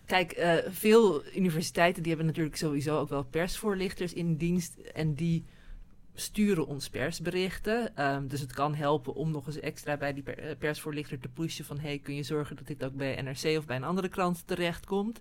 kijk, 0.07 0.39
uh, 0.39 0.53
veel 0.69 1.23
universiteiten 1.37 2.03
die 2.03 2.13
hebben 2.13 2.31
natuurlijk 2.31 2.57
sowieso 2.57 2.99
ook 2.99 3.09
wel 3.09 3.23
persvoorlichters 3.23 4.13
in 4.13 4.37
dienst. 4.37 4.75
En 4.95 5.15
die 5.15 5.45
sturen 6.15 6.67
ons 6.67 6.89
persberichten. 6.89 8.05
Um, 8.07 8.29
dus 8.29 8.41
het 8.41 8.53
kan 8.53 8.75
helpen 8.75 9.15
om 9.15 9.31
nog 9.31 9.47
eens 9.47 9.61
extra 9.61 9.97
bij 9.97 10.15
die 10.15 10.25
persvoorlichter 10.59 11.19
te 11.19 11.29
pushen 11.29 11.65
van... 11.65 11.79
hey, 11.79 11.99
kun 11.99 12.15
je 12.15 12.23
zorgen 12.23 12.57
dat 12.57 12.67
dit 12.67 12.85
ook 12.85 12.95
bij 12.95 13.23
NRC 13.23 13.59
of 13.59 13.67
bij 13.67 13.77
een 13.77 13.85
andere 13.85 14.09
krant 14.09 14.47
terechtkomt? 14.47 15.19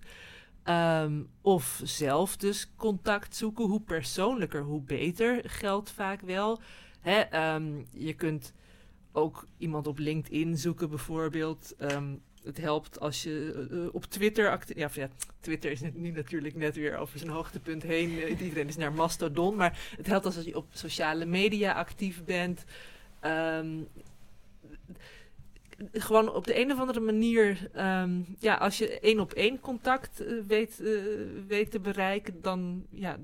Um, 0.64 1.28
of 1.40 1.80
zelf 1.84 2.36
dus 2.36 2.72
contact 2.76 3.36
zoeken. 3.36 3.64
Hoe 3.64 3.80
persoonlijker, 3.80 4.62
hoe 4.62 4.82
beter 4.82 5.42
geldt 5.44 5.90
vaak 5.90 6.20
wel. 6.20 6.60
Hè, 7.00 7.54
um, 7.54 7.86
je 7.90 8.14
kunt 8.14 8.52
ook 9.12 9.46
iemand 9.58 9.86
op 9.86 9.98
LinkedIn 9.98 10.58
zoeken 10.58 10.88
bijvoorbeeld. 10.88 11.74
Het 12.44 12.58
helpt 12.58 13.00
als 13.00 13.22
je 13.22 13.66
uh, 13.70 13.88
op 13.92 14.04
Twitter 14.04 14.50
actief... 14.50 14.76
Ja, 14.76 14.88
ja, 14.92 15.08
Twitter 15.40 15.70
is 15.70 15.80
nu 15.94 16.10
natuurlijk 16.10 16.54
net 16.54 16.74
weer 16.74 16.96
over 16.96 17.18
zijn 17.18 17.30
hoogtepunt 17.30 17.82
heen. 17.82 18.10
Uh, 18.10 18.40
iedereen 18.40 18.68
is 18.68 18.76
naar 18.76 18.92
Mastodon. 18.92 19.56
Maar 19.56 19.78
het 19.96 20.06
helpt 20.06 20.24
als 20.24 20.36
je 20.44 20.56
op 20.56 20.66
sociale 20.72 21.24
media 21.24 21.72
actief 21.72 22.24
bent. 22.24 22.64
Um, 23.24 23.88
gewoon 25.92 26.32
op 26.32 26.46
de 26.46 26.60
een 26.60 26.72
of 26.72 26.78
andere 26.78 27.00
manier, 27.00 27.70
um, 27.76 28.36
ja, 28.38 28.54
als 28.54 28.78
je 28.78 29.00
één 29.00 29.20
op 29.20 29.32
één 29.32 29.60
contact 29.60 30.24
weet, 30.46 30.82
weet 31.46 31.70
te 31.70 31.80
bereiken, 31.80 32.42
dan, 32.42 32.86
ja, 32.90 33.18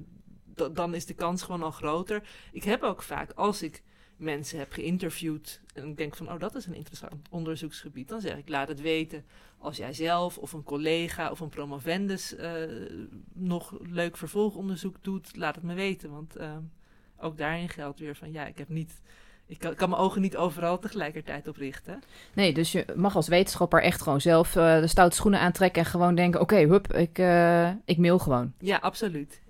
dan 0.73 0.95
is 0.95 1.07
de 1.07 1.15
kans 1.15 1.43
gewoon 1.43 1.62
al 1.62 1.71
groter. 1.71 2.23
Ik 2.53 2.65
heb 2.65 2.83
ook 2.83 3.03
vaak, 3.03 3.33
als 3.35 3.62
ik 3.62 3.83
mensen 4.21 4.59
heb 4.59 4.73
geïnterviewd 4.73 5.61
en 5.75 5.89
ik 5.89 5.97
denk 5.97 6.17
van, 6.17 6.33
oh, 6.33 6.39
dat 6.39 6.55
is 6.55 6.67
een 6.67 6.75
interessant 6.75 7.29
onderzoeksgebied, 7.31 8.09
dan 8.09 8.21
zeg 8.21 8.37
ik, 8.37 8.49
laat 8.49 8.69
het 8.69 8.81
weten. 8.81 9.25
Als 9.59 9.77
jij 9.77 9.93
zelf 9.93 10.39
of 10.39 10.53
een 10.53 10.62
collega 10.62 11.31
of 11.31 11.41
een 11.41 11.49
promovendus 11.49 12.37
uh, 12.37 12.45
nog 13.33 13.75
leuk 13.83 14.17
vervolgonderzoek 14.17 14.97
doet, 15.00 15.37
laat 15.37 15.55
het 15.55 15.65
me 15.65 15.75
weten. 15.75 16.11
Want 16.11 16.37
ook 17.17 17.37
daarin 17.37 17.69
geldt 17.69 17.99
weer 17.99 18.17
van, 18.17 18.33
ja, 18.33 18.47
ik 18.47 18.59
heb 18.59 18.69
niet 18.69 19.00
ik 19.47 19.59
kan, 19.59 19.75
kan, 19.75 19.89
mijn 19.89 20.03
ogen 20.03 20.21
niet 20.21 20.37
overal 20.37 20.79
tegelijkertijd 20.79 21.49
op 21.49 21.57
richten. 21.57 22.03
Nee, 22.33 22.53
dus 22.53 22.73
je 22.73 22.85
mag 22.95 23.17
als 23.17 23.29
wetenschapper 23.29 23.83
echt 23.83 24.03
gewoon 24.03 24.21
zelf 24.21 24.57
uh, 24.57 24.81
de 24.81 24.87
stoute 24.87 25.17
schoenen 25.17 25.41
aantrekken 25.41 25.83
en 25.83 25.89
gewoon 25.89 26.15
denken: 26.15 26.41
oké, 26.41 26.55
okay, 26.55 26.67
hup, 26.67 26.93
ik, 26.93 27.19
ik 27.85 27.99
mail 27.99 28.19
gewoon. 28.19 28.53
Ja, 28.59 28.77
absoluut. 28.77 29.41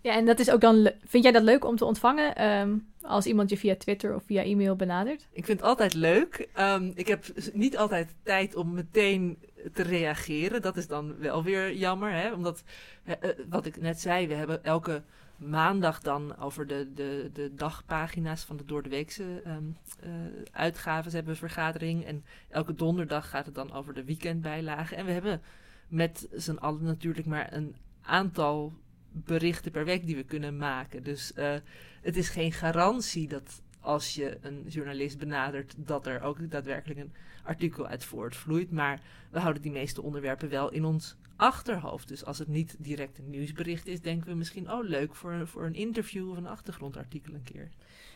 Ja, 0.00 0.14
en 0.14 0.24
dat 0.24 0.38
is 0.38 0.50
ook 0.50 0.60
dan. 0.60 0.90
Vind 1.04 1.22
jij 1.22 1.32
dat 1.32 1.42
leuk 1.42 1.64
om 1.64 1.76
te 1.76 1.84
ontvangen 1.84 2.44
um, 2.46 2.88
als 3.02 3.26
iemand 3.26 3.50
je 3.50 3.56
via 3.56 3.76
Twitter 3.76 4.14
of 4.14 4.22
via 4.24 4.42
e-mail 4.42 4.76
benadert? 4.76 5.26
Ik 5.32 5.44
vind 5.44 5.60
het 5.60 5.68
altijd 5.68 5.94
leuk. 5.94 6.48
Um, 6.58 6.92
ik 6.94 7.06
heb 7.06 7.24
niet 7.52 7.76
altijd 7.76 8.14
tijd 8.22 8.54
om 8.54 8.74
meteen 8.74 9.38
te 9.72 9.82
reageren. 9.82 10.62
Dat 10.62 10.76
is 10.76 10.86
dan 10.86 11.18
wel 11.18 11.42
weer 11.42 11.74
jammer, 11.74 12.12
hè? 12.12 12.32
omdat 12.32 12.62
uh, 13.04 13.14
wat 13.48 13.66
ik 13.66 13.80
net 13.80 14.00
zei, 14.00 14.26
we 14.26 14.34
hebben 14.34 14.64
elke 14.64 15.02
maandag 15.36 16.00
dan 16.00 16.38
over 16.38 16.66
de, 16.66 16.92
de, 16.94 17.30
de 17.32 17.54
dagpagina's 17.54 18.42
van 18.42 18.56
de 18.56 18.64
doordeweekse 18.64 19.42
um, 19.46 19.76
uh, 20.04 20.10
uitgaven 20.52 21.12
hebben 21.12 21.36
vergadering. 21.36 22.04
En 22.04 22.24
elke 22.48 22.74
donderdag 22.74 23.30
gaat 23.30 23.46
het 23.46 23.54
dan 23.54 23.72
over 23.72 23.94
de 23.94 24.04
weekendbijlagen. 24.04 24.96
En 24.96 25.06
we 25.06 25.12
hebben 25.12 25.42
met 25.88 26.28
z'n 26.32 26.56
allen 26.56 26.84
natuurlijk 26.84 27.26
maar 27.26 27.52
een 27.52 27.76
aantal 28.02 28.72
berichten 29.12 29.72
per 29.72 29.84
week 29.84 30.06
die 30.06 30.16
we 30.16 30.24
kunnen 30.24 30.56
maken. 30.56 31.02
Dus 31.02 31.32
uh, 31.36 31.54
het 32.02 32.16
is 32.16 32.28
geen 32.28 32.52
garantie 32.52 33.28
dat 33.28 33.62
als 33.80 34.14
je 34.14 34.38
een 34.40 34.64
journalist 34.66 35.18
benadert, 35.18 35.74
dat 35.76 36.06
er 36.06 36.22
ook 36.22 36.50
daadwerkelijk 36.50 37.00
een 37.00 37.12
artikel 37.42 37.86
uit 37.86 38.04
voortvloeit. 38.04 38.70
Maar 38.70 39.00
we 39.30 39.38
houden 39.38 39.62
die 39.62 39.72
meeste 39.72 40.02
onderwerpen 40.02 40.48
wel 40.48 40.70
in 40.70 40.84
ons 40.84 41.16
achterhoofd. 41.36 42.08
Dus 42.08 42.24
als 42.24 42.38
het 42.38 42.48
niet 42.48 42.76
direct 42.78 43.18
een 43.18 43.30
nieuwsbericht 43.30 43.86
is, 43.86 44.00
denken 44.00 44.28
we 44.28 44.34
misschien, 44.34 44.72
oh 44.72 44.84
leuk 44.84 45.14
voor, 45.14 45.46
voor 45.46 45.64
een 45.64 45.74
interview 45.74 46.30
of 46.30 46.36
een 46.36 46.46
achtergrondartikel 46.46 47.34
een 47.34 47.42
keer. 47.42 47.68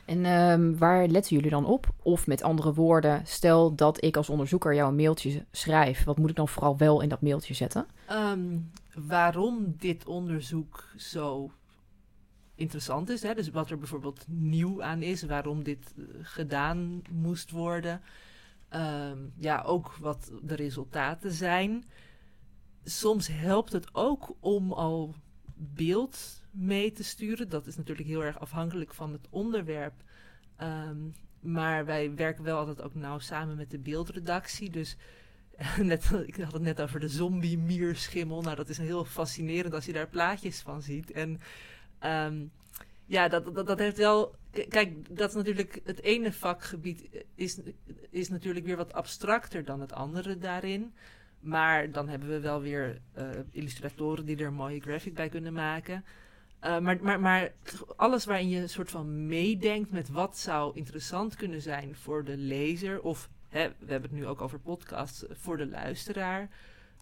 En 0.05 0.25
um, 0.25 0.79
waar 0.79 1.07
letten 1.07 1.37
jullie 1.37 1.51
dan 1.51 1.67
op? 1.67 1.87
Of 2.03 2.27
met 2.27 2.43
andere 2.43 2.75
woorden, 2.75 3.23
stel 3.25 3.75
dat 3.75 4.05
ik 4.05 4.17
als 4.17 4.29
onderzoeker 4.29 4.75
jou 4.75 4.89
een 4.89 4.97
mailtje 4.97 5.45
schrijf, 5.51 6.05
wat 6.05 6.19
moet 6.19 6.31
ik 6.31 6.37
dan 6.37 6.49
vooral 6.49 6.77
wel 6.77 7.01
in 7.01 7.09
dat 7.09 7.23
mailtje 7.23 7.55
zetten? 7.55 7.87
Um, 8.11 8.71
waarom 8.95 9.75
dit 9.79 10.07
onderzoek 10.07 10.85
zo 10.97 11.51
interessant 12.63 13.09
is, 13.09 13.23
hè? 13.23 13.35
dus 13.35 13.51
wat 13.51 13.71
er 13.71 13.79
bijvoorbeeld 13.79 14.25
nieuw 14.29 14.83
aan 14.83 15.03
is, 15.03 15.23
waarom 15.23 15.63
dit 15.63 15.93
uh, 15.97 16.05
gedaan 16.23 17.03
moest 17.11 17.51
worden. 17.51 18.01
Um, 18.75 19.33
ja, 19.39 19.63
ook 19.63 19.97
wat 20.01 20.33
de 20.43 20.55
resultaten 20.55 21.33
zijn 21.33 21.85
soms 22.85 23.29
helpt 23.29 23.73
het 23.73 23.95
ook 23.95 24.37
om 24.41 24.73
al 24.73 25.15
beeld 25.55 26.43
mee 26.51 26.93
te 26.93 27.05
sturen. 27.05 27.49
Dat 27.49 27.67
is 27.67 27.77
natuurlijk 27.77 28.09
heel 28.09 28.25
erg 28.25 28.41
afhankelijk 28.41 28.95
van 28.95 29.13
het 29.13 29.27
onderwerp. 29.31 29.95
Um, 30.63 31.15
maar 31.41 31.85
wij 31.85 32.15
werken 32.15 32.45
wel 32.45 32.59
altijd 32.59 32.83
ook 32.83 32.95
nauw 32.95 33.19
samen 33.19 33.57
met 33.57 33.71
de 33.71 33.79
beeldredactie. 33.79 34.71
Dus 34.71 34.97
net, 35.79 36.11
ik 36.27 36.37
had 36.37 36.53
het 36.53 36.63
net 36.63 36.81
over 36.81 37.01
de 37.01 37.09
zombie-mierschimmel. 37.09 38.43
Nou, 38.43 38.57
dat 38.57 38.69
is 38.69 38.79
heel 38.79 39.05
fascinerend 39.05 39.75
als 39.75 39.85
je 39.85 39.93
daar 39.93 40.09
plaatjes 40.09 40.61
van 40.61 40.83
ziet. 40.83 41.11
En 41.11 41.41
um, 42.05 42.51
ja, 43.07 43.29
dat, 43.29 43.55
dat, 43.55 43.67
dat 43.67 43.79
heeft 43.79 43.97
wel. 43.97 44.35
Kijk, 44.69 45.17
dat 45.17 45.29
is 45.29 45.35
natuurlijk. 45.35 45.81
Het 45.85 46.03
ene 46.03 46.33
vakgebied 46.33 47.25
is, 47.35 47.61
is 48.11 48.29
natuurlijk 48.29 48.67
weer 48.67 48.77
wat 48.77 48.93
abstracter 48.93 49.65
dan 49.65 49.81
het 49.81 49.93
andere 49.93 50.39
daarin. 50.39 50.93
Maar 51.41 51.91
dan 51.91 52.09
hebben 52.09 52.29
we 52.29 52.41
wel 52.41 52.61
weer 52.61 53.01
uh, 53.19 53.29
illustratoren 53.51 54.25
die 54.25 54.37
er 54.37 54.47
een 54.47 54.55
mooie 54.55 54.81
graphic 54.81 55.15
bij 55.15 55.29
kunnen 55.29 55.53
maken. 55.53 56.05
Uh, 56.65 56.79
maar, 56.79 56.99
maar, 57.03 57.21
maar 57.21 57.53
alles 57.97 58.25
waarin 58.25 58.49
je 58.49 58.61
een 58.61 58.69
soort 58.69 58.91
van 58.91 59.27
meedenkt 59.27 59.91
met 59.91 60.09
wat 60.09 60.39
zou 60.39 60.77
interessant 60.77 61.37
kunnen 61.37 61.63
zijn 61.63 61.95
voor 61.95 62.25
de 62.25 62.37
lezer. 62.37 63.01
Of 63.01 63.29
hè, 63.49 63.69
we 63.69 63.93
hebben 63.93 64.11
het 64.11 64.19
nu 64.19 64.27
ook 64.27 64.41
over 64.41 64.59
podcasts 64.59 65.25
voor 65.31 65.57
de 65.57 65.67
luisteraar. 65.67 66.49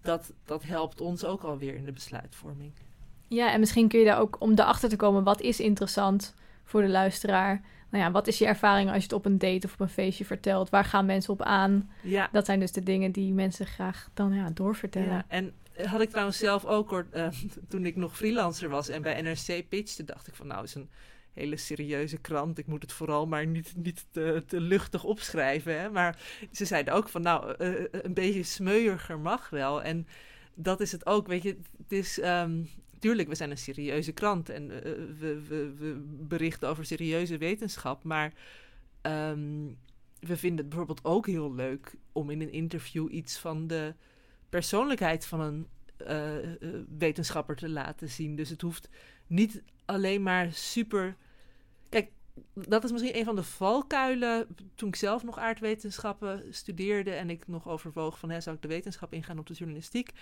Dat, 0.03 0.33
dat 0.45 0.63
helpt 0.63 1.01
ons 1.01 1.25
ook 1.25 1.43
alweer 1.43 1.75
in 1.75 1.85
de 1.85 1.93
besluitvorming. 1.93 2.73
Ja, 3.31 3.53
en 3.53 3.61
misschien 3.61 3.89
kun 3.89 3.99
je 3.99 4.05
daar 4.05 4.21
ook 4.21 4.37
om 4.39 4.51
erachter 4.51 4.89
te 4.89 4.97
komen 4.97 5.25
wat 5.25 5.41
is 5.41 5.61
interessant 5.61 6.35
voor 6.65 6.81
de 6.81 6.89
luisteraar 6.89 7.63
nou 7.91 8.05
ja, 8.05 8.11
wat 8.11 8.27
is 8.27 8.39
je 8.39 8.47
ervaring 8.47 8.89
als 8.89 8.97
je 8.97 9.03
het 9.03 9.13
op 9.13 9.25
een 9.25 9.39
date 9.39 9.67
of 9.67 9.73
op 9.73 9.81
een 9.81 9.89
feestje 9.89 10.25
vertelt? 10.25 10.71
Waar 10.71 10.85
gaan 10.85 11.07
mensen 11.07 11.33
op 11.33 11.43
aan? 11.43 11.91
Ja. 12.03 12.29
Dat 12.33 12.47
zijn 12.47 12.61
dus 12.61 12.73
de 12.73 12.83
dingen 12.83 13.13
die 13.13 13.33
mensen 13.33 13.67
graag 13.67 14.11
dan 14.15 14.35
ja, 14.35 14.51
doorvertellen. 14.51 15.09
Ja, 15.09 15.25
en 15.29 15.53
had 15.85 16.01
ik 16.01 16.11
trouwens 16.11 16.39
zelf 16.39 16.65
ook, 16.65 16.91
hoor, 16.91 17.07
uh, 17.15 17.29
toen 17.69 17.87
ik 17.87 17.97
nog 17.97 18.17
freelancer 18.17 18.69
was 18.69 18.89
en 18.89 19.03
bij 19.03 19.23
NRC 19.23 19.69
pitchte, 19.69 20.05
dacht 20.05 20.27
ik 20.27 20.35
van 20.35 20.47
nou, 20.47 20.65
is 20.65 20.75
een 20.75 20.89
hele 21.33 21.57
serieuze 21.57 22.17
krant. 22.17 22.59
Ik 22.59 22.67
moet 22.67 22.83
het 22.83 22.93
vooral 22.93 23.27
maar 23.27 23.47
niet, 23.47 23.73
niet 23.77 24.07
te, 24.11 24.43
te 24.47 24.61
luchtig 24.61 25.05
opschrijven. 25.05 25.81
Hè? 25.81 25.91
Maar 25.91 26.19
ze 26.53 26.65
zeiden 26.65 26.95
ook 26.95 27.09
van 27.09 27.23
nou, 27.23 27.55
uh, 27.59 27.85
een 27.91 28.15
beetje 28.15 28.43
smeuiger 28.43 29.19
mag 29.19 29.51
wel. 29.51 29.83
En 29.83 30.07
dat 30.55 30.81
is 30.81 30.93
het 30.93 31.07
ook, 31.07 31.27
weet 31.27 31.43
je. 31.43 31.59
Het 31.79 31.93
is, 31.93 32.23
um, 32.23 32.69
tuurlijk, 33.01 33.29
we 33.29 33.35
zijn 33.35 33.51
een 33.51 33.59
serieuze 33.59 34.13
krant 34.13 34.49
en 34.49 34.71
uh, 34.71 34.81
we, 35.19 35.43
we, 35.49 35.73
we, 35.79 36.05
berichten 36.07 36.69
over 36.69 36.85
serieuze 36.85 37.39
wetenschap. 37.39 38.05
Maar 38.05 38.33
um, 39.03 39.79
we 40.21 40.37
vinden 40.37 40.59
het 40.59 40.69
bijvoorbeeld 40.69 41.05
ook 41.05 41.27
heel 41.27 41.55
leuk 41.55 41.95
om 42.13 42.31
in 42.31 42.41
een 42.41 42.53
interview 42.53 43.13
iets 43.13 43.39
van 43.39 43.67
de 43.67 43.95
persoonlijkheid 44.49 45.27
van 45.27 45.41
een 45.41 45.67
uh, 46.09 46.53
wetenschapper 46.99 47.57
te 47.57 47.69
laten 47.69 48.09
zien. 48.09 48.37
Dus 48.37 48.49
het 48.49 48.61
hoeft 48.61 48.89
niet 49.27 49.63
alleen 49.85 50.23
maar 50.23 50.53
super. 50.53 51.17
Kijk, 51.89 52.11
dat 52.55 52.85
is 52.85 52.93
misschien 52.93 53.17
een 53.17 53.25
van 53.25 53.37
de 53.37 53.43
valkuilen. 53.43 54.47
Toen 54.75 54.89
ik 54.89 54.97
zelf 54.97 55.25
nog 55.25 55.39
aardwetenschappen 55.39 56.45
studeerde 56.51 57.11
en 57.11 57.31
ik 57.31 57.47
nog 57.47 57.69
overwoog 57.69 58.19
van 58.19 58.31
hè, 58.31 58.41
zou 58.41 58.57
ik 58.57 58.63
de 58.63 58.69
wetenschap 58.69 59.13
ingaan 59.13 59.39
op 59.39 59.47
de 59.47 59.55
journalistiek 59.55 60.13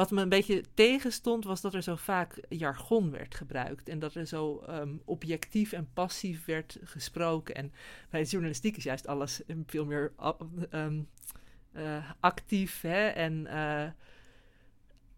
wat 0.00 0.10
me 0.10 0.22
een 0.22 0.28
beetje 0.28 0.64
tegenstond, 0.74 1.44
was 1.44 1.60
dat 1.60 1.74
er 1.74 1.82
zo 1.82 1.96
vaak 1.96 2.44
jargon 2.48 3.10
werd 3.10 3.34
gebruikt. 3.34 3.88
En 3.88 3.98
dat 3.98 4.14
er 4.14 4.26
zo 4.26 4.58
ehm, 4.58 4.96
objectief 5.04 5.72
en 5.72 5.90
passief 5.94 6.44
werd 6.44 6.78
gesproken. 6.82 7.54
En 7.54 7.72
bij 8.10 8.22
journalistiek 8.22 8.76
is 8.76 8.84
juist 8.84 9.06
alles 9.06 9.40
veel 9.66 9.84
meer 9.84 10.12
um, 10.70 11.08
actief 12.20 12.80
hè, 12.80 13.06
en. 13.08 13.58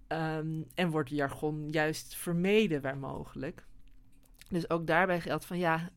Um, 0.08 0.66
en 0.74 0.90
wordt 0.90 1.10
jargon 1.10 1.70
juist 1.70 2.14
vermeden 2.14 2.80
waar 2.80 2.98
mogelijk. 2.98 3.64
Dus 4.48 4.70
ook 4.70 4.86
daarbij 4.86 5.20
geldt 5.20 5.44
van 5.44 5.58
ja, 5.58 5.90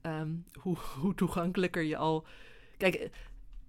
hoe, 0.61 0.77
hoe 0.99 1.15
toegankelijker 1.15 1.83
je 1.83 1.97
al. 1.97 2.25
Kijk, 2.77 3.09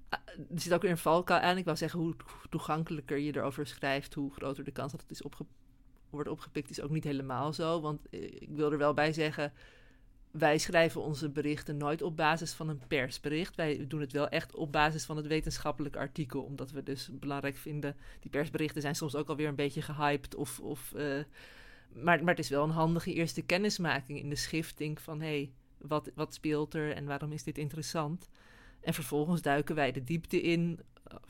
er 0.08 0.60
zit 0.60 0.74
ook 0.74 0.82
weer 0.82 0.90
een 0.90 0.98
valkuil 0.98 1.40
aan. 1.40 1.56
Ik 1.56 1.64
wil 1.64 1.76
zeggen, 1.76 2.00
hoe 2.00 2.14
toegankelijker 2.50 3.18
je 3.18 3.36
erover 3.36 3.66
schrijft, 3.66 4.14
hoe 4.14 4.32
groter 4.32 4.64
de 4.64 4.70
kans 4.70 4.92
dat 4.92 5.00
het 5.00 5.10
is 5.10 5.22
opge 5.22 5.46
wordt 6.10 6.28
opgepikt, 6.28 6.70
is 6.70 6.80
ook 6.80 6.90
niet 6.90 7.04
helemaal 7.04 7.52
zo. 7.52 7.80
Want 7.80 8.08
eh, 8.10 8.22
ik 8.22 8.48
wil 8.50 8.72
er 8.72 8.78
wel 8.78 8.94
bij 8.94 9.12
zeggen, 9.12 9.52
wij 10.30 10.58
schrijven 10.58 11.02
onze 11.02 11.28
berichten 11.28 11.76
nooit 11.76 12.02
op 12.02 12.16
basis 12.16 12.52
van 12.52 12.68
een 12.68 12.82
persbericht. 12.88 13.56
Wij 13.56 13.86
doen 13.86 14.00
het 14.00 14.12
wel 14.12 14.28
echt 14.28 14.54
op 14.54 14.72
basis 14.72 15.04
van 15.04 15.16
het 15.16 15.26
wetenschappelijk 15.26 15.96
artikel, 15.96 16.42
omdat 16.42 16.70
we 16.70 16.82
dus 16.82 17.08
belangrijk 17.12 17.56
vinden. 17.56 17.96
Die 18.20 18.30
persberichten 18.30 18.82
zijn 18.82 18.94
soms 18.94 19.14
ook 19.14 19.28
alweer 19.28 19.48
een 19.48 19.54
beetje 19.54 19.82
gehyped. 19.82 20.34
Of, 20.34 20.60
of, 20.60 20.92
uh, 20.96 21.22
maar, 21.92 22.18
maar 22.18 22.34
het 22.34 22.44
is 22.44 22.48
wel 22.48 22.64
een 22.64 22.70
handige 22.70 23.12
eerste 23.12 23.42
kennismaking 23.42 24.18
in 24.18 24.28
de 24.28 24.36
schifting 24.36 25.00
van 25.00 25.20
hé, 25.20 25.26
hey, 25.26 25.52
wat, 25.78 26.10
wat 26.14 26.34
speelt 26.34 26.74
er 26.74 26.92
en 26.92 27.06
waarom 27.06 27.32
is 27.32 27.42
dit 27.42 27.58
interessant? 27.58 28.28
En 28.86 28.94
vervolgens 28.94 29.42
duiken 29.42 29.74
wij 29.74 29.92
de 29.92 30.04
diepte 30.04 30.40
in. 30.40 30.80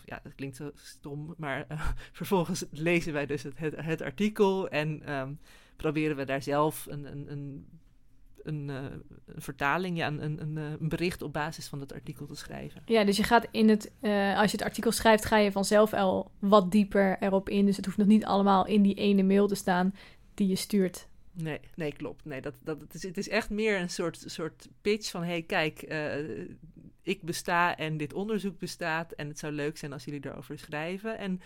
Ja, 0.05 0.21
dat 0.23 0.35
klinkt 0.35 0.57
zo 0.57 0.71
stom, 0.75 1.35
maar 1.37 1.67
uh, 1.73 1.89
vervolgens 2.13 2.65
lezen 2.71 3.13
wij 3.13 3.27
dus 3.27 3.43
het, 3.43 3.59
het, 3.59 3.75
het 3.77 4.03
artikel 4.03 4.69
en 4.69 5.13
um, 5.13 5.39
proberen 5.77 6.17
we 6.17 6.25
daar 6.25 6.43
zelf 6.43 6.87
een, 6.89 7.05
een, 7.05 7.33
een, 7.33 7.67
een, 8.43 8.69
uh, 8.69 8.77
een 9.27 9.43
vertaling, 9.43 9.97
ja, 9.97 10.07
een, 10.07 10.23
een, 10.23 10.57
een, 10.57 10.89
bericht 10.89 11.23
op 11.23 11.33
basis 11.33 11.69
van 11.69 11.81
het 11.81 11.93
artikel 11.93 12.27
te 12.27 12.35
schrijven. 12.35 12.83
Ja, 12.85 13.05
dus 13.05 13.17
je 13.17 13.23
gaat 13.23 13.47
in 13.51 13.69
het, 13.69 13.93
uh, 14.01 14.39
als 14.39 14.51
je 14.51 14.57
het 14.57 14.67
artikel 14.67 14.93
schrijft, 14.93 15.25
ga 15.25 15.37
je 15.37 15.53
vanzelf 15.53 15.93
al 15.93 16.31
wat 16.39 16.73
dieper 16.73 17.17
erop 17.21 17.49
in. 17.49 17.67
Dus 17.67 17.77
het 17.77 17.85
hoeft 17.85 17.99
nog 17.99 18.07
niet 18.07 18.25
allemaal 18.25 18.67
in 18.67 18.83
die 18.83 18.95
ene 18.95 19.23
mail 19.23 19.47
te 19.47 19.55
staan 19.55 19.95
die 20.35 20.49
je 20.49 20.57
stuurt. 20.57 21.09
Nee, 21.33 21.61
nee, 21.75 21.93
klopt. 21.93 22.25
Nee, 22.25 22.41
dat, 22.41 22.55
dat, 22.61 22.81
het, 22.81 22.95
is, 22.95 23.03
het 23.03 23.19
is 23.19 23.29
echt 23.29 23.51
meer 23.51 23.81
een 23.81 23.91
soort, 23.91 24.23
soort 24.27 24.69
pitch 24.81 25.11
van: 25.11 25.23
hey, 25.23 25.43
kijk, 25.43 25.85
uh, 25.89 26.49
ik 27.07 27.23
besta 27.23 27.77
en 27.77 27.97
dit 27.97 28.13
onderzoek 28.13 28.59
bestaat 28.59 29.13
en 29.13 29.29
het 29.29 29.39
zou 29.39 29.53
leuk 29.53 29.77
zijn 29.77 29.93
als 29.93 30.05
jullie 30.05 30.27
erover 30.27 30.59
schrijven. 30.59 31.19
En 31.19 31.41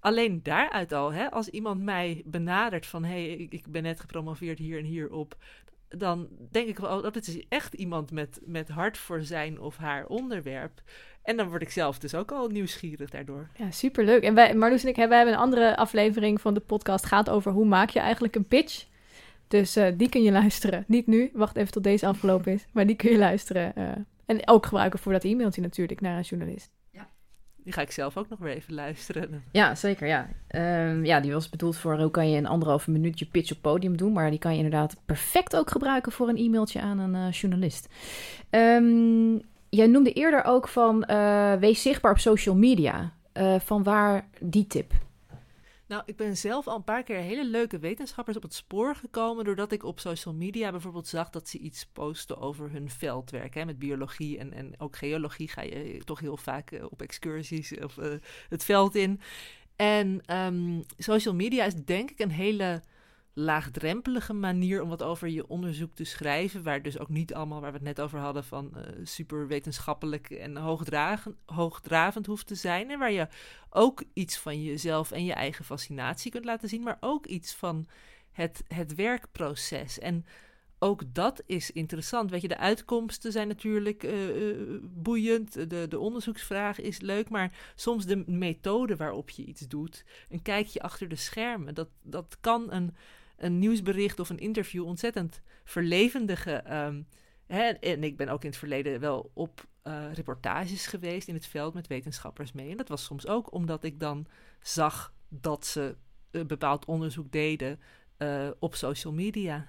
alleen 0.00 0.42
daaruit 0.42 0.92
al, 0.92 1.12
hè, 1.12 1.30
als 1.30 1.48
iemand 1.48 1.82
mij 1.82 2.22
benadert 2.24 2.86
van 2.86 3.04
hey, 3.04 3.32
ik, 3.32 3.66
ben 3.68 3.82
net 3.82 4.00
gepromoveerd 4.00 4.58
hier 4.58 4.78
en 4.78 4.84
hier 4.84 5.12
op, 5.12 5.36
dan 5.88 6.28
denk 6.50 6.68
ik 6.68 6.78
wel, 6.78 6.96
oh, 6.96 7.02
dat 7.02 7.16
is 7.16 7.48
echt 7.48 7.74
iemand 7.74 8.10
met, 8.10 8.40
met 8.44 8.68
hart 8.68 8.98
voor 8.98 9.22
zijn 9.22 9.60
of 9.60 9.76
haar 9.76 10.06
onderwerp. 10.06 10.82
En 11.22 11.36
dan 11.36 11.48
word 11.48 11.62
ik 11.62 11.70
zelf 11.70 11.98
dus 11.98 12.14
ook 12.14 12.32
al 12.32 12.48
nieuwsgierig 12.48 13.10
daardoor. 13.10 13.48
Ja, 13.56 13.70
superleuk. 13.70 14.22
En 14.22 14.34
wij, 14.34 14.54
Marloes 14.54 14.82
en 14.82 14.88
ik 14.88 14.96
hebben, 14.96 15.16
hebben 15.16 15.34
een 15.34 15.40
andere 15.40 15.76
aflevering 15.76 16.40
van 16.40 16.54
de 16.54 16.60
podcast, 16.60 17.06
gaat 17.06 17.30
over 17.30 17.52
hoe 17.52 17.66
maak 17.66 17.90
je 17.90 18.00
eigenlijk 18.00 18.34
een 18.34 18.46
pitch. 18.46 18.86
Dus 19.48 19.76
uh, 19.76 19.86
die 19.96 20.08
kun 20.08 20.22
je 20.22 20.32
luisteren. 20.32 20.84
Niet 20.86 21.06
nu, 21.06 21.30
wacht 21.32 21.56
even 21.56 21.72
tot 21.72 21.82
deze 21.82 22.06
afgelopen 22.06 22.52
is. 22.52 22.66
Maar 22.72 22.86
die 22.86 22.96
kun 22.96 23.10
je 23.10 23.18
luisteren 23.18 23.72
uh, 23.78 23.92
en 24.26 24.48
ook 24.48 24.66
gebruiken 24.66 24.98
voor 24.98 25.12
dat 25.12 25.24
e-mailtje 25.24 25.60
natuurlijk 25.60 26.00
naar 26.00 26.16
een 26.16 26.22
journalist. 26.22 26.70
Ja. 26.90 27.08
Die 27.56 27.72
ga 27.72 27.80
ik 27.80 27.90
zelf 27.90 28.16
ook 28.16 28.28
nog 28.28 28.38
weer 28.38 28.54
even 28.54 28.74
luisteren. 28.74 29.44
Ja, 29.52 29.74
zeker. 29.74 30.06
Ja. 30.06 30.28
Um, 30.88 31.04
ja, 31.04 31.20
die 31.20 31.32
was 31.32 31.48
bedoeld 31.48 31.76
voor 31.76 31.98
hoe 31.98 32.10
kan 32.10 32.30
je 32.30 32.38
een 32.38 32.46
anderhalve 32.46 32.90
minuutje 32.90 33.26
pitch 33.26 33.52
op 33.52 33.58
podium 33.60 33.96
doen. 33.96 34.12
Maar 34.12 34.30
die 34.30 34.38
kan 34.38 34.52
je 34.52 34.56
inderdaad 34.56 34.96
perfect 35.04 35.56
ook 35.56 35.70
gebruiken 35.70 36.12
voor 36.12 36.28
een 36.28 36.36
e-mailtje 36.36 36.80
aan 36.80 36.98
een 36.98 37.14
uh, 37.14 37.30
journalist. 37.30 37.88
Um, 38.50 39.42
jij 39.68 39.86
noemde 39.86 40.12
eerder 40.12 40.44
ook 40.44 40.68
van 40.68 41.04
uh, 41.10 41.54
wees 41.54 41.82
zichtbaar 41.82 42.12
op 42.12 42.18
social 42.18 42.56
media. 42.56 43.12
Uh, 43.34 43.60
van 43.60 43.82
waar 43.82 44.28
die 44.40 44.66
tip? 44.66 44.92
Nou, 45.86 46.02
ik 46.06 46.16
ben 46.16 46.36
zelf 46.36 46.66
al 46.66 46.76
een 46.76 46.84
paar 46.84 47.02
keer 47.02 47.16
hele 47.16 47.44
leuke 47.44 47.78
wetenschappers 47.78 48.36
op 48.36 48.42
het 48.42 48.54
spoor 48.54 48.96
gekomen. 48.96 49.44
doordat 49.44 49.72
ik 49.72 49.82
op 49.82 50.00
social 50.00 50.34
media 50.34 50.70
bijvoorbeeld 50.70 51.06
zag 51.06 51.30
dat 51.30 51.48
ze 51.48 51.58
iets 51.58 51.86
posten 51.86 52.38
over 52.38 52.70
hun 52.70 52.90
veldwerk. 52.90 53.54
Hè, 53.54 53.64
met 53.64 53.78
biologie 53.78 54.38
en, 54.38 54.52
en 54.52 54.74
ook 54.80 54.96
geologie 54.96 55.48
ga 55.48 55.62
je 55.62 56.02
toch 56.04 56.20
heel 56.20 56.36
vaak 56.36 56.70
uh, 56.70 56.84
op 56.90 57.02
excursies 57.02 57.78
of 57.78 57.96
uh, 57.96 58.14
het 58.48 58.64
veld 58.64 58.94
in. 58.94 59.20
En 59.76 60.36
um, 60.36 60.82
social 60.98 61.34
media 61.34 61.64
is 61.64 61.74
denk 61.74 62.10
ik 62.10 62.18
een 62.18 62.30
hele 62.30 62.82
laagdrempelige 63.34 64.32
manier 64.32 64.82
om 64.82 64.88
wat 64.88 65.02
over 65.02 65.28
je 65.28 65.48
onderzoek 65.48 65.94
te 65.94 66.04
schrijven. 66.04 66.62
Waar 66.62 66.82
dus 66.82 66.98
ook 66.98 67.08
niet 67.08 67.34
allemaal, 67.34 67.60
waar 67.60 67.70
we 67.70 67.76
het 67.76 67.86
net 67.86 68.00
over 68.00 68.18
hadden, 68.18 68.44
van 68.44 68.72
uh, 68.76 68.82
super 69.02 69.46
wetenschappelijk 69.46 70.30
en 70.30 70.56
hoogdravend 71.46 72.26
hoeft 72.26 72.46
te 72.46 72.54
zijn. 72.54 72.90
En 72.90 72.98
waar 72.98 73.12
je 73.12 73.28
ook 73.70 74.02
iets 74.12 74.38
van 74.38 74.62
jezelf 74.62 75.10
en 75.10 75.24
je 75.24 75.32
eigen 75.32 75.64
fascinatie 75.64 76.30
kunt 76.30 76.44
laten 76.44 76.68
zien, 76.68 76.82
maar 76.82 76.98
ook 77.00 77.26
iets 77.26 77.54
van 77.54 77.86
het, 78.32 78.64
het 78.68 78.94
werkproces. 78.94 79.98
En 79.98 80.24
ook 80.78 81.02
dat 81.14 81.42
is 81.46 81.70
interessant. 81.70 82.30
Weet 82.30 82.42
je, 82.42 82.48
de 82.48 82.58
uitkomsten 82.58 83.32
zijn 83.32 83.48
natuurlijk 83.48 84.02
uh, 84.02 84.36
uh, 84.36 84.78
boeiend. 84.82 85.70
De, 85.70 85.86
de 85.88 85.98
onderzoeksvraag 85.98 86.80
is 86.80 87.00
leuk. 87.00 87.28
Maar 87.28 87.72
soms 87.74 88.06
de 88.06 88.24
methode 88.26 88.96
waarop 88.96 89.30
je 89.30 89.44
iets 89.44 89.60
doet. 89.60 90.04
Een 90.28 90.42
kijkje 90.42 90.82
achter 90.82 91.08
de 91.08 91.16
schermen. 91.16 91.74
Dat, 91.74 91.88
dat 92.02 92.36
kan 92.40 92.72
een 92.72 92.94
een 93.44 93.58
nieuwsbericht 93.58 94.20
of 94.20 94.30
een 94.30 94.38
interview 94.38 94.84
ontzettend 94.84 95.40
verlevendigen. 95.64 96.76
Um, 96.76 97.06
hè, 97.46 97.62
en 97.62 98.04
ik 98.04 98.16
ben 98.16 98.28
ook 98.28 98.42
in 98.42 98.48
het 98.48 98.58
verleden 98.58 99.00
wel 99.00 99.30
op 99.34 99.66
uh, 99.84 100.12
reportages 100.12 100.86
geweest 100.86 101.28
in 101.28 101.34
het 101.34 101.46
veld 101.46 101.74
met 101.74 101.86
wetenschappers 101.86 102.52
mee. 102.52 102.70
En 102.70 102.76
dat 102.76 102.88
was 102.88 103.04
soms 103.04 103.26
ook 103.26 103.52
omdat 103.52 103.84
ik 103.84 104.00
dan 104.00 104.26
zag 104.60 105.14
dat 105.28 105.66
ze 105.66 105.96
een 106.30 106.46
bepaald 106.46 106.84
onderzoek 106.84 107.32
deden 107.32 107.80
uh, 108.18 108.48
op 108.58 108.74
social 108.74 109.12
media. 109.12 109.68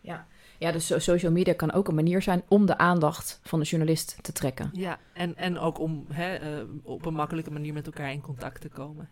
Ja. 0.00 0.26
ja, 0.58 0.72
dus 0.72 1.04
social 1.04 1.32
media 1.32 1.54
kan 1.54 1.72
ook 1.72 1.88
een 1.88 1.94
manier 1.94 2.22
zijn 2.22 2.42
om 2.48 2.66
de 2.66 2.78
aandacht 2.78 3.40
van 3.42 3.58
de 3.60 3.64
journalist 3.64 4.16
te 4.22 4.32
trekken. 4.32 4.70
Ja, 4.72 4.98
en, 5.12 5.36
en 5.36 5.58
ook 5.58 5.78
om 5.78 6.04
hè, 6.08 6.60
uh, 6.62 6.68
op 6.82 7.06
een 7.06 7.14
makkelijke 7.14 7.50
manier 7.50 7.72
met 7.72 7.86
elkaar 7.86 8.12
in 8.12 8.20
contact 8.20 8.60
te 8.60 8.68
komen. 8.68 9.10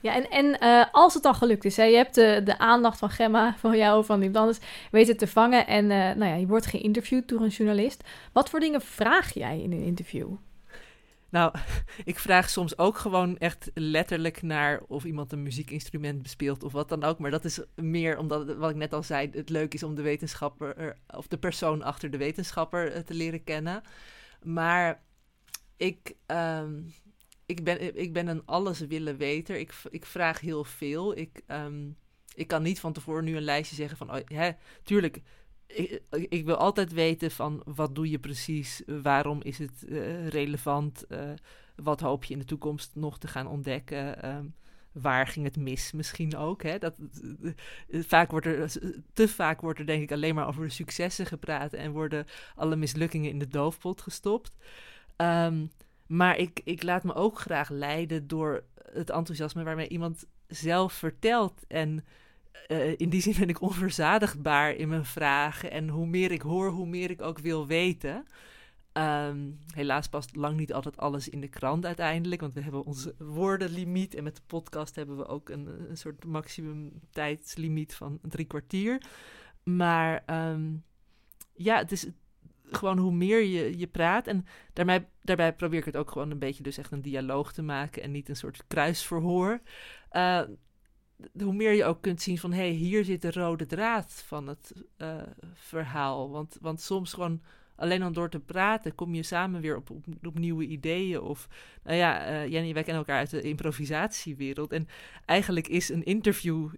Ja, 0.00 0.14
en, 0.14 0.30
en 0.30 0.56
uh, 0.62 0.84
als 0.92 1.14
het 1.14 1.22
dan 1.22 1.34
gelukt 1.34 1.64
is, 1.64 1.76
hè, 1.76 1.84
je 1.84 1.96
hebt 1.96 2.14
de, 2.14 2.40
de 2.44 2.58
aandacht 2.58 2.98
van 2.98 3.10
Gemma, 3.10 3.54
van 3.58 3.76
jou, 3.76 4.04
van 4.04 4.20
die 4.20 4.38
anders, 4.38 4.58
weet 4.90 5.08
het 5.08 5.18
te 5.18 5.26
vangen. 5.26 5.66
En 5.66 5.84
uh, 5.84 5.90
nou 5.90 6.24
ja, 6.24 6.34
je 6.34 6.46
wordt 6.46 6.66
geïnterviewd 6.66 7.28
door 7.28 7.40
een 7.40 7.48
journalist. 7.48 8.04
Wat 8.32 8.50
voor 8.50 8.60
dingen 8.60 8.80
vraag 8.80 9.34
jij 9.34 9.60
in 9.60 9.72
een 9.72 9.82
interview? 9.82 10.28
Nou, 11.28 11.54
ik 12.04 12.18
vraag 12.18 12.50
soms 12.50 12.78
ook 12.78 12.98
gewoon 12.98 13.38
echt 13.38 13.70
letterlijk 13.74 14.42
naar 14.42 14.80
of 14.88 15.04
iemand 15.04 15.32
een 15.32 15.42
muziekinstrument 15.42 16.22
bespeelt 16.22 16.62
of 16.62 16.72
wat 16.72 16.88
dan 16.88 17.04
ook. 17.04 17.18
Maar 17.18 17.30
dat 17.30 17.44
is 17.44 17.60
meer 17.74 18.18
omdat, 18.18 18.56
wat 18.56 18.70
ik 18.70 18.76
net 18.76 18.92
al 18.92 19.02
zei, 19.02 19.30
het 19.32 19.48
leuk 19.48 19.74
is 19.74 19.82
om 19.82 19.94
de 19.94 20.02
wetenschapper 20.02 20.96
of 21.16 21.26
de 21.26 21.38
persoon 21.38 21.82
achter 21.82 22.10
de 22.10 22.18
wetenschapper 22.18 22.96
uh, 22.96 22.98
te 22.98 23.14
leren 23.14 23.44
kennen. 23.44 23.82
Maar 24.42 25.02
ik, 25.76 26.14
um, 26.26 26.94
ik 27.46 27.64
ben, 27.64 27.98
ik 28.00 28.12
ben 28.12 28.26
een 28.26 28.42
alles 28.44 28.80
willen 28.80 29.16
weten. 29.16 29.60
Ik, 29.60 29.74
ik 29.90 30.04
vraag 30.04 30.40
heel 30.40 30.64
veel. 30.64 31.16
Ik, 31.16 31.42
um, 31.46 31.96
ik 32.34 32.46
kan 32.46 32.62
niet 32.62 32.80
van 32.80 32.92
tevoren 32.92 33.24
nu 33.24 33.36
een 33.36 33.42
lijstje 33.42 33.76
zeggen 33.76 33.96
van... 33.96 34.10
Oh, 34.14 34.20
hè, 34.24 34.50
tuurlijk, 34.82 35.22
ik, 35.66 36.02
ik, 36.10 36.44
wil 36.44 36.56
altijd 36.56 36.92
weten 36.92 37.30
van 37.30 37.62
wat 37.64 37.94
doe 37.94 38.10
je 38.10 38.18
precies? 38.18 38.82
Waarom 38.86 39.42
is 39.42 39.58
het 39.58 39.84
uh, 39.88 40.28
relevant? 40.28 41.04
Uh, 41.08 41.30
wat 41.76 42.00
hoop 42.00 42.24
je 42.24 42.32
in 42.32 42.38
de 42.38 42.44
toekomst 42.44 42.94
nog 42.94 43.18
te 43.18 43.28
gaan 43.28 43.46
ontdekken? 43.46 44.28
Um, 44.36 44.54
waar 44.92 45.26
ging 45.26 45.44
het 45.44 45.56
mis 45.56 45.92
misschien 45.92 46.36
ook? 46.36 46.62
Hè? 46.62 46.78
Dat, 46.78 46.98
uh, 47.42 47.52
vaak 48.02 48.30
wordt 48.30 48.46
er, 48.46 48.72
te 49.12 49.28
vaak 49.28 49.60
wordt 49.60 49.78
er 49.78 49.86
denk 49.86 50.02
ik 50.02 50.12
alleen 50.12 50.34
maar 50.34 50.48
over 50.48 50.64
de 50.64 50.72
successen 50.72 51.26
gepraat... 51.26 51.72
en 51.72 51.92
worden 51.92 52.26
alle 52.54 52.76
mislukkingen 52.76 53.30
in 53.30 53.38
de 53.38 53.48
doofpot 53.48 54.00
gestopt. 54.00 54.56
Um, 55.16 55.70
maar 56.06 56.36
ik, 56.38 56.60
ik 56.64 56.82
laat 56.82 57.04
me 57.04 57.14
ook 57.14 57.38
graag 57.38 57.68
leiden 57.68 58.26
door 58.26 58.64
het 58.92 59.10
enthousiasme 59.10 59.62
waarmee 59.62 59.88
iemand 59.88 60.24
zelf 60.46 60.92
vertelt. 60.92 61.64
En 61.68 62.04
uh, 62.68 62.94
in 62.96 63.08
die 63.08 63.20
zin 63.20 63.34
ben 63.38 63.48
ik 63.48 63.60
onverzadigbaar 63.60 64.74
in 64.74 64.88
mijn 64.88 65.04
vragen. 65.04 65.70
En 65.70 65.88
hoe 65.88 66.06
meer 66.06 66.32
ik 66.32 66.42
hoor, 66.42 66.70
hoe 66.70 66.86
meer 66.86 67.10
ik 67.10 67.22
ook 67.22 67.38
wil 67.38 67.66
weten. 67.66 68.26
Um, 68.92 69.58
helaas 69.74 70.08
past 70.08 70.36
lang 70.36 70.56
niet 70.56 70.72
altijd 70.72 70.96
alles 70.96 71.28
in 71.28 71.40
de 71.40 71.48
krant 71.48 71.86
uiteindelijk, 71.86 72.40
want 72.40 72.54
we 72.54 72.60
hebben 72.60 72.84
onze 72.84 73.14
woordenlimiet. 73.18 74.14
En 74.14 74.24
met 74.24 74.36
de 74.36 74.42
podcast 74.46 74.96
hebben 74.96 75.16
we 75.16 75.26
ook 75.26 75.48
een, 75.48 75.90
een 75.90 75.96
soort 75.96 76.24
maximum 76.24 76.92
tijdslimiet 77.10 77.94
van 77.94 78.18
drie 78.22 78.46
kwartier. 78.46 79.02
Maar 79.62 80.22
um, 80.50 80.84
ja, 81.52 81.76
het 81.76 81.92
is, 81.92 82.06
gewoon 82.70 82.98
hoe 82.98 83.12
meer 83.12 83.42
je, 83.42 83.78
je 83.78 83.86
praat. 83.86 84.26
En 84.26 84.46
daarbij, 84.72 85.08
daarbij 85.22 85.54
probeer 85.54 85.78
ik 85.78 85.84
het 85.84 85.96
ook 85.96 86.10
gewoon 86.10 86.30
een 86.30 86.38
beetje 86.38 86.62
dus 86.62 86.78
echt 86.78 86.92
een 86.92 87.02
dialoog 87.02 87.52
te 87.52 87.62
maken 87.62 88.02
en 88.02 88.10
niet 88.10 88.28
een 88.28 88.36
soort 88.36 88.64
kruisverhoor. 88.66 89.60
Uh, 90.12 90.42
hoe 91.42 91.52
meer 91.52 91.72
je 91.72 91.84
ook 91.84 92.02
kunt 92.02 92.22
zien 92.22 92.38
van 92.38 92.52
hé, 92.52 92.58
hey, 92.58 92.70
hier 92.70 93.04
zit 93.04 93.22
de 93.22 93.30
rode 93.30 93.66
draad 93.66 94.22
van 94.26 94.46
het 94.46 94.72
uh, 94.98 95.22
verhaal. 95.54 96.30
Want, 96.30 96.56
want 96.60 96.80
soms 96.80 97.12
gewoon 97.12 97.42
alleen 97.76 98.02
al 98.02 98.12
door 98.12 98.30
te 98.30 98.40
praten 98.40 98.94
kom 98.94 99.14
je 99.14 99.22
samen 99.22 99.60
weer 99.60 99.76
op, 99.76 99.90
op, 100.22 100.38
nieuwe 100.38 100.66
ideeën. 100.66 101.20
Of, 101.20 101.48
nou 101.82 101.96
ja, 101.96 102.30
uh, 102.30 102.50
Jenny, 102.50 102.72
wij 102.72 102.82
kennen 102.82 103.02
elkaar 103.02 103.18
uit 103.18 103.30
de 103.30 103.40
improvisatiewereld. 103.40 104.72
En 104.72 104.88
eigenlijk 105.24 105.68
is 105.68 105.88
een 105.88 106.04
interview 106.04 106.68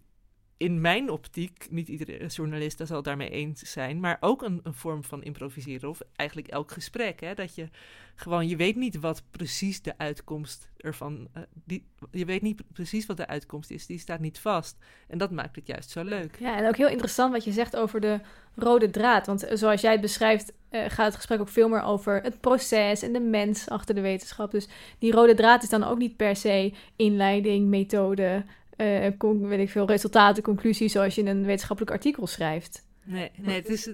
in 0.58 0.80
mijn 0.80 1.10
optiek, 1.10 1.66
niet 1.70 1.88
iedere 1.88 2.26
journalist 2.26 2.80
zal 2.84 3.02
daarmee 3.02 3.30
eens 3.30 3.72
zijn, 3.72 4.00
maar 4.00 4.16
ook 4.20 4.42
een, 4.42 4.60
een, 4.62 4.74
vorm 4.74 5.04
van 5.04 5.22
improviseren. 5.22 5.88
Of 5.88 6.00
eigenlijk 6.16 6.48
elk 6.48 6.70
gesprek. 6.70 7.20
Hè? 7.20 7.34
Dat 7.34 7.54
je 7.54 7.68
gewoon, 8.14 8.48
je 8.48 8.56
weet 8.56 8.76
niet 8.76 9.00
wat 9.00 9.22
precies 9.30 9.82
de 9.82 9.94
uitkomst 9.98 10.68
ervan, 10.76 11.28
uh, 11.36 11.42
die, 11.64 11.86
je 12.10 12.24
weet 12.24 12.42
niet 12.42 12.62
precies 12.72 13.06
wat 13.06 13.16
de 13.16 13.26
uitkomst 13.26 13.70
is. 13.70 13.86
Die 13.86 13.98
staat 13.98 14.20
niet 14.20 14.38
vast. 14.38 14.76
En 15.08 15.18
dat 15.18 15.30
maakt 15.30 15.56
het 15.56 15.66
juist 15.66 15.90
zo 15.90 16.02
leuk. 16.02 16.36
Ja, 16.38 16.56
en 16.56 16.68
ook 16.68 16.76
heel 16.76 16.88
interessant 16.88 17.32
wat 17.32 17.44
je 17.44 17.52
zegt 17.52 17.76
over 17.76 18.00
de 18.00 18.20
rode 18.54 18.90
draad. 18.90 19.26
Want 19.26 19.46
zoals 19.52 19.80
jij 19.80 19.92
het 19.92 20.00
beschrijft, 20.00 20.52
uh, 20.70 20.80
gaat 20.88 21.06
het 21.06 21.16
gesprek 21.16 21.40
ook 21.40 21.48
veel 21.48 21.68
meer 21.68 21.82
over 21.82 22.22
het 22.22 22.40
proces 22.40 23.02
en 23.02 23.12
de 23.12 23.20
mens 23.20 23.68
achter 23.68 23.94
de 23.94 24.00
wetenschap. 24.00 24.50
Dus 24.50 24.68
die 24.98 25.12
rode 25.12 25.34
draad 25.34 25.62
is 25.62 25.68
dan 25.68 25.84
ook 25.84 25.98
niet 25.98 26.16
per 26.16 26.36
se 26.36 26.72
inleiding, 26.96 27.68
methode, 27.68 28.44
uh, 28.78 29.48
weet 29.48 29.58
ik 29.58 29.70
veel, 29.70 29.86
resultaten, 29.86 30.42
conclusies, 30.42 30.92
zoals 30.92 31.14
je 31.14 31.20
in 31.20 31.26
een 31.26 31.44
wetenschappelijk 31.44 31.94
artikel 31.94 32.26
schrijft. 32.26 32.86
Nee, 33.04 33.30
nee 33.36 33.56
het 33.56 33.68
is, 33.68 33.90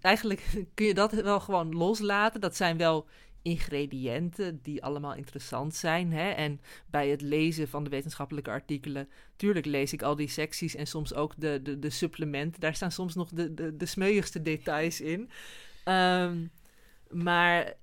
eigenlijk 0.00 0.64
kun 0.74 0.86
je 0.86 0.94
dat 0.94 1.12
wel 1.12 1.40
gewoon 1.40 1.74
loslaten. 1.74 2.40
Dat 2.40 2.56
zijn 2.56 2.76
wel 2.76 3.06
ingrediënten 3.42 4.60
die 4.62 4.84
allemaal 4.84 5.14
interessant 5.14 5.74
zijn. 5.74 6.12
Hè? 6.12 6.30
En 6.30 6.60
bij 6.90 7.08
het 7.08 7.20
lezen 7.20 7.68
van 7.68 7.84
de 7.84 7.90
wetenschappelijke 7.90 8.50
artikelen, 8.50 9.08
tuurlijk 9.36 9.66
lees 9.66 9.92
ik 9.92 10.02
al 10.02 10.16
die 10.16 10.28
secties 10.28 10.74
en 10.74 10.86
soms 10.86 11.14
ook 11.14 11.32
de, 11.36 11.62
de, 11.62 11.78
de 11.78 11.90
supplementen. 11.90 12.60
Daar 12.60 12.74
staan 12.74 12.92
soms 12.92 13.14
nog 13.14 13.28
de, 13.28 13.54
de, 13.54 13.76
de 13.76 13.86
smeuigste 13.86 14.42
details 14.42 15.00
in. 15.00 15.30
Um, 15.84 16.50
maar 17.10 17.74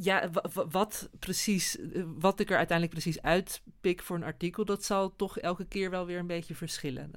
ja, 0.00 0.30
wat 0.70 1.08
precies, 1.18 1.78
eh, 1.78 2.02
wat 2.18 2.40
ik 2.40 2.50
er 2.50 2.56
uiteindelijk 2.56 3.00
precies 3.00 3.22
uitpik 3.22 4.02
voor 4.02 4.16
een 4.16 4.22
artikel, 4.24 4.64
dat 4.64 4.84
zal 4.84 5.16
toch 5.16 5.38
elke 5.38 5.64
keer 5.64 5.90
wel 5.90 6.06
weer 6.06 6.18
een 6.18 6.26
beetje 6.26 6.54
verschillen. 6.54 7.10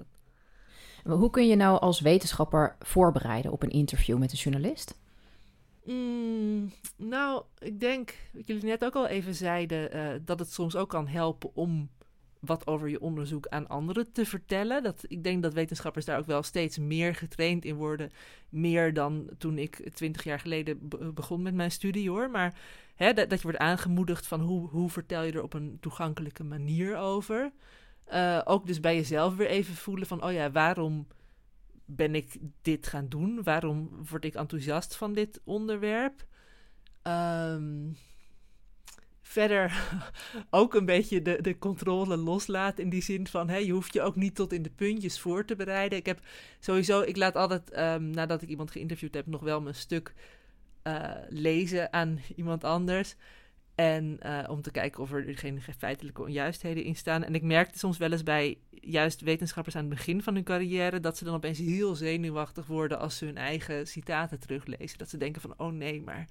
Hoe 1.04 1.30
kun 1.30 1.48
je 1.48 1.56
nou 1.56 1.80
als 1.80 2.00
wetenschapper 2.00 2.76
voorbereiden 2.80 3.52
op 3.52 3.64
een 3.64 3.70
interview 3.70 4.18
met 4.18 4.32
een 4.32 4.38
journalist? 4.38 5.00
Mm, 5.86 6.72
nou, 6.96 7.44
ik 7.60 7.80
denk, 7.80 8.16
wat 8.34 8.48
jullie 8.48 8.64
net 8.64 8.86
ook 8.86 8.96
al 8.96 9.08
even 9.08 9.36
zeiden, 9.36 9.96
uh, 9.96 10.10
dat 10.26 10.40
het 10.40 10.54
soms 10.54 10.76
ook 10.76 10.90
kan 10.90 11.08
helpen 11.08 11.56
om 11.56 11.90
wat 12.42 12.68
over 12.68 12.90
je 12.90 13.02
onderzoek 13.02 13.48
aan 13.48 13.68
anderen 13.68 14.12
te 14.12 14.26
vertellen. 14.26 14.84
Dat, 14.84 15.04
ik 15.08 15.24
denk 15.24 15.44
dat 15.44 15.54
wetenschappers 15.54 16.06
daar 16.06 16.20
ook 16.20 16.26
wel 16.26 16.44
steeds 16.44 16.78
meer 16.78 17.16
getraind 17.16 17.66
in 17.66 17.76
worden. 17.76 18.12
Meer 18.50 18.94
dan 18.94 19.30
toen 19.38 19.58
ik 19.58 19.90
twintig 19.94 20.24
jaar 20.24 20.40
geleden 20.40 20.90
begon 21.14 21.42
met 21.42 21.54
mijn 21.54 21.72
studie 21.72 22.10
hoor. 22.10 22.30
Maar 22.30 22.60
hè, 22.96 23.14
dat, 23.14 23.30
dat, 23.30 23.38
je 23.38 23.44
wordt 23.44 23.60
aangemoedigd 23.60 24.28
van 24.28 24.42
hoe, 24.42 24.70
hoe 24.70 24.90
vertel 24.90 25.24
je 25.24 25.32
er 25.32 25.44
op 25.44 25.54
een 25.54 25.78
toegankelijke 25.80 26.44
manier 26.44 26.98
over. 26.98 27.52
Uh, 28.14 28.42
ook 28.44 28.68
dus 28.68 28.80
bij 28.80 28.96
jezelf 28.96 29.36
weer 29.36 29.48
even 29.48 29.76
voelen 29.76 30.08
van, 30.08 30.24
oh 30.24 30.32
ja, 30.32 30.52
waarom 30.52 31.08
ben 31.86 32.16
ik 32.16 32.38
dit 32.62 32.88
gaan 32.88 33.10
doen? 33.10 33.44
Waarom 33.44 33.90
word 34.10 34.26
ik 34.26 34.34
enthousiast 34.34 34.96
van 34.96 35.14
dit 35.14 35.42
onderwerp? 35.44 36.26
Um, 37.04 37.96
verder 39.32 39.90
ook 40.50 40.74
een 40.74 40.86
beetje 40.86 41.22
de, 41.22 41.42
de 41.42 41.58
controle 41.58 42.18
loslaten. 42.18 42.84
In 42.84 42.90
die 42.90 43.02
zin 43.02 43.28
van, 43.28 43.50
hè, 43.50 43.58
je 43.58 43.72
hoeft 43.72 43.94
je 43.94 44.02
ook 44.02 44.16
niet 44.16 44.36
tot 44.36 44.54
in 44.54 44.62
de 44.62 44.70
puntjes 44.70 45.20
voor 45.20 45.46
te 45.46 45.56
bereiden. 45.56 45.98
Ik 45.98 46.06
heb 46.06 46.20
sowieso, 46.60 47.02
ik 47.02 47.18
laat 47.18 47.36
altijd, 47.36 47.78
um, 47.78 48.10
nadat 48.10 48.42
ik 48.42 48.50
iemand 48.50 48.72
geïnterviewd 48.72 49.14
heb, 49.14 49.26
nog 49.26 49.42
wel 49.42 49.62
mijn 49.62 49.76
stuk 49.76 50.14
uh, 50.84 51.12
lezen 51.30 51.94
aan 51.94 52.20
iemand 52.36 52.64
anders. 52.64 53.16
En 53.76 54.20
uh, 54.26 54.44
om 54.50 54.62
te 54.62 54.72
kijken 54.72 55.02
of 55.02 55.12
er 55.12 55.38
geen 55.38 55.62
feitelijke 55.78 56.22
onjuistheden 56.22 56.84
in 56.84 56.96
staan. 56.96 57.24
En 57.24 57.36
ik 57.36 57.42
merkte 57.42 57.78
soms 57.80 57.98
wel 57.98 58.12
eens 58.12 58.24
bij 58.24 58.58
juist 58.70 59.22
wetenschappers 59.22 59.76
aan 59.76 59.86
het 59.86 59.94
begin 59.94 60.24
van 60.24 60.34
hun 60.34 60.44
carrière... 60.44 61.00
dat 61.00 61.18
ze 61.18 61.24
dan 61.24 61.34
opeens 61.34 61.58
heel 61.58 61.96
zenuwachtig 61.96 62.68
worden 62.68 63.00
als 63.00 63.18
ze 63.18 63.26
hun 63.26 63.38
eigen 63.38 63.88
citaten 63.88 64.40
teruglezen. 64.40 64.98
Dat 64.98 65.10
ze 65.10 65.18
denken 65.18 65.42
van, 65.42 65.54
oh 65.58 65.72
nee, 65.72 66.02
maar 66.02 66.28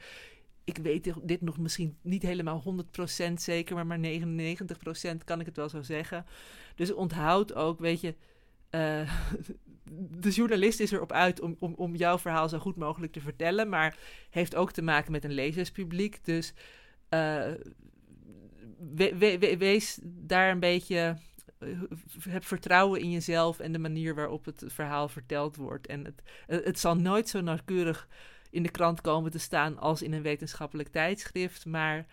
ik 0.77 0.83
weet 0.83 1.13
dit 1.23 1.41
nog 1.41 1.59
misschien 1.59 1.97
niet 2.03 2.23
helemaal 2.23 2.63
100% 3.29 3.33
zeker, 3.35 3.75
maar 3.75 3.87
maar 3.87 3.99
99% 3.99 5.25
kan 5.25 5.41
ik 5.41 5.47
het 5.47 5.57
wel 5.57 5.69
zo 5.69 5.83
zeggen. 5.83 6.27
Dus 6.75 6.93
onthoud 6.93 7.55
ook, 7.55 7.81
weet 7.81 8.01
je, 8.01 8.15
uh, 8.71 9.15
de 10.21 10.31
journalist 10.31 10.81
is 10.81 10.91
erop 10.91 11.13
uit 11.13 11.41
om, 11.41 11.57
om, 11.59 11.75
om 11.75 11.97
jouw 11.97 12.19
verhaal 12.19 12.49
zo 12.49 12.59
goed 12.59 12.77
mogelijk 12.77 13.13
te 13.13 13.21
vertellen, 13.21 13.69
maar 13.69 13.97
heeft 14.31 14.55
ook 14.55 14.73
te 14.73 14.83
maken 14.83 15.13
met 15.13 15.25
een 15.25 15.33
lezerspubliek. 15.33 16.25
Dus 16.25 16.53
we, 18.95 19.57
wees 19.59 19.99
daar 20.03 20.51
een 20.51 20.61
beetje. 20.61 21.17
Uh, 21.59 21.81
heb 22.29 22.45
vertrouwen 22.45 23.01
in 23.01 23.11
jezelf 23.11 23.59
en 23.59 23.73
de 23.73 23.79
manier 23.79 24.15
waarop 24.15 24.45
het 24.45 24.65
verhaal 24.67 25.09
verteld 25.09 25.57
wordt. 25.57 25.87
En 25.87 26.05
het, 26.05 26.23
het 26.65 26.79
zal 26.79 26.97
nooit 26.97 27.29
zo 27.29 27.41
nauwkeurig 27.41 28.09
in 28.51 28.63
de 28.63 28.71
krant 28.71 29.01
komen 29.01 29.31
te 29.31 29.39
staan 29.39 29.79
als 29.79 30.03
in 30.03 30.13
een 30.13 30.23
wetenschappelijk 30.23 30.89
tijdschrift. 30.89 31.67
Maar 31.67 32.07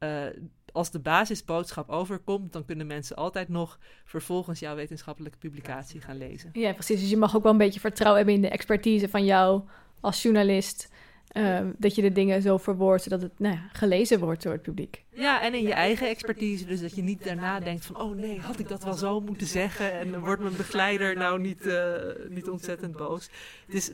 uh, 0.00 0.26
als 0.72 0.90
de 0.90 0.98
basisboodschap 0.98 1.88
overkomt, 1.88 2.52
dan 2.52 2.64
kunnen 2.64 2.86
mensen 2.86 3.16
altijd 3.16 3.48
nog 3.48 3.78
vervolgens 4.04 4.60
jouw 4.60 4.74
wetenschappelijke 4.74 5.38
publicatie 5.38 6.00
gaan 6.00 6.18
lezen. 6.18 6.50
Ja, 6.52 6.72
precies. 6.72 7.00
Dus 7.00 7.10
je 7.10 7.16
mag 7.16 7.36
ook 7.36 7.42
wel 7.42 7.52
een 7.52 7.58
beetje 7.58 7.80
vertrouwen 7.80 8.16
hebben 8.16 8.34
in 8.36 8.42
de 8.42 8.54
expertise 8.54 9.08
van 9.08 9.24
jou 9.24 9.62
als 10.00 10.22
journalist. 10.22 10.92
Uh, 11.32 11.60
dat 11.78 11.94
je 11.94 12.02
de 12.02 12.12
dingen 12.12 12.42
zo 12.42 12.56
verwoordt 12.56 13.02
zodat 13.02 13.22
het 13.22 13.38
nou 13.38 13.54
ja, 13.54 13.68
gelezen 13.72 14.20
wordt 14.20 14.42
door 14.42 14.52
het 14.52 14.62
publiek. 14.62 15.04
Ja, 15.12 15.42
en 15.42 15.54
in 15.54 15.62
je 15.62 15.72
eigen 15.72 16.08
expertise. 16.08 16.64
Dus 16.64 16.80
dat 16.80 16.94
je 16.94 17.02
niet 17.02 17.24
daarna 17.24 17.60
denkt 17.60 17.86
van... 17.86 18.00
oh 18.00 18.16
nee, 18.16 18.40
had 18.40 18.58
ik 18.58 18.68
dat 18.68 18.84
wel 18.84 18.94
zo 18.94 19.20
moeten 19.20 19.46
zeggen? 19.46 19.92
En 19.92 20.20
wordt 20.20 20.42
mijn 20.42 20.56
begeleider 20.56 21.16
nou 21.16 21.40
niet, 21.40 21.66
uh, 21.66 21.94
niet 22.28 22.48
ontzettend 22.48 22.96
boos. 22.96 23.30
Dus 23.66 23.90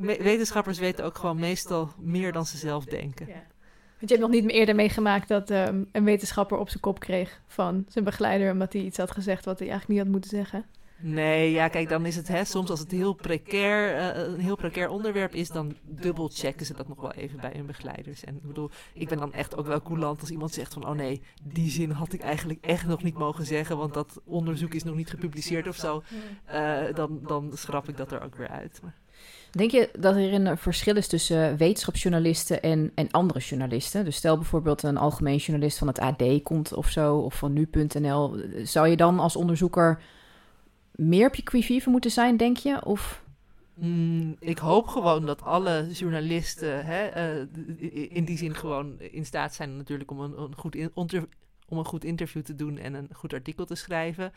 wetenschappers 0.00 0.78
weten 0.78 1.04
ook 1.04 1.18
gewoon 1.18 1.38
meestal 1.38 1.92
meer 1.98 2.32
dan 2.32 2.46
ze 2.46 2.56
zelf 2.56 2.84
denken. 2.84 3.26
Ja. 3.26 3.42
Want 3.98 4.10
je 4.10 4.16
hebt 4.16 4.20
nog 4.20 4.30
niet 4.30 4.50
eerder 4.50 4.74
meegemaakt 4.74 5.28
dat 5.28 5.50
um, 5.50 5.88
een 5.92 6.04
wetenschapper 6.04 6.58
op 6.58 6.68
zijn 6.68 6.80
kop 6.80 7.00
kreeg 7.00 7.40
van 7.46 7.84
zijn 7.88 8.04
begeleider, 8.04 8.52
omdat 8.52 8.72
hij 8.72 8.82
iets 8.82 8.98
had 8.98 9.10
gezegd 9.10 9.44
wat 9.44 9.58
hij 9.58 9.68
eigenlijk 9.68 9.98
niet 9.98 10.08
had 10.08 10.20
moeten 10.20 10.38
zeggen. 10.38 10.64
Nee, 10.98 11.50
ja, 11.50 11.68
kijk, 11.68 11.88
dan 11.88 12.06
is 12.06 12.16
het 12.16 12.28
hè, 12.28 12.44
soms 12.44 12.70
als 12.70 12.80
het 12.80 12.90
heel 12.90 13.12
precair, 13.12 13.96
uh, 13.96 14.32
een 14.32 14.40
heel 14.40 14.56
precair 14.56 14.88
onderwerp 14.88 15.34
is, 15.34 15.48
dan 15.48 15.76
dubbelchecken 15.82 16.66
ze 16.66 16.74
dat 16.74 16.88
nog 16.88 17.00
wel 17.00 17.12
even 17.12 17.40
bij 17.40 17.52
hun 17.54 17.66
begeleiders. 17.66 18.24
En 18.24 18.36
ik 18.36 18.42
bedoel, 18.42 18.70
ik 18.94 19.08
ben 19.08 19.18
dan 19.18 19.32
echt 19.32 19.56
ook 19.56 19.66
wel 19.66 19.82
coulant 19.82 20.20
als 20.20 20.30
iemand 20.30 20.52
zegt 20.52 20.72
van, 20.72 20.86
oh 20.86 20.94
nee, 20.94 21.22
die 21.42 21.70
zin 21.70 21.90
had 21.90 22.12
ik 22.12 22.20
eigenlijk 22.20 22.64
echt 22.64 22.86
nog 22.86 23.02
niet 23.02 23.18
mogen 23.18 23.46
zeggen, 23.46 23.76
want 23.76 23.94
dat 23.94 24.20
onderzoek 24.24 24.74
is 24.74 24.84
nog 24.84 24.94
niet 24.94 25.10
gepubliceerd 25.10 25.68
of 25.68 25.76
zo. 25.76 26.02
Uh, 26.52 26.94
dan, 26.94 27.20
dan 27.26 27.50
schrap 27.54 27.88
ik 27.88 27.96
dat 27.96 28.12
er 28.12 28.22
ook 28.22 28.36
weer 28.36 28.48
uit. 28.48 28.80
Maar. 28.82 28.94
Denk 29.56 29.70
je 29.70 29.90
dat 29.98 30.16
er 30.16 30.32
een 30.32 30.58
verschil 30.58 30.96
is 30.96 31.06
tussen 31.06 31.56
wetenschapsjournalisten 31.56 32.62
en, 32.62 32.92
en 32.94 33.10
andere 33.10 33.38
journalisten? 33.38 34.04
Dus 34.04 34.16
stel 34.16 34.36
bijvoorbeeld 34.36 34.82
een 34.82 34.96
algemeen 34.96 35.36
journalist 35.36 35.78
van 35.78 35.86
het 35.86 35.98
AD 35.98 36.42
komt 36.42 36.72
of 36.72 36.90
zo, 36.90 37.16
of 37.16 37.34
van 37.34 37.52
nu.nl. 37.52 38.36
Zou 38.62 38.88
je 38.88 38.96
dan 38.96 39.18
als 39.18 39.36
onderzoeker 39.36 40.02
meer 40.90 41.26
op 41.26 41.34
je 41.34 41.42
quivive 41.42 41.90
moeten 41.90 42.10
zijn, 42.10 42.36
denk 42.36 42.56
je? 42.56 42.84
Of... 42.84 43.24
Mm, 43.74 44.36
ik 44.38 44.58
hoop 44.58 44.86
gewoon 44.86 45.26
dat 45.26 45.42
alle 45.42 45.88
journalisten 45.92 46.86
hè, 46.86 47.36
uh, 47.38 47.46
in 48.10 48.24
die 48.24 48.38
zin 48.38 48.54
gewoon 48.54 49.00
in 49.00 49.26
staat 49.26 49.54
zijn 49.54 49.76
natuurlijk 49.76 50.10
om 50.10 50.20
een, 50.20 50.40
een 50.40 50.56
goed 50.56 50.76
om 51.68 51.78
een 51.78 51.84
goed 51.84 52.04
interview 52.04 52.42
te 52.42 52.54
doen 52.54 52.78
en 52.78 52.94
een 52.94 53.08
goed 53.12 53.32
artikel 53.32 53.64
te 53.64 53.74
schrijven. 53.74 54.32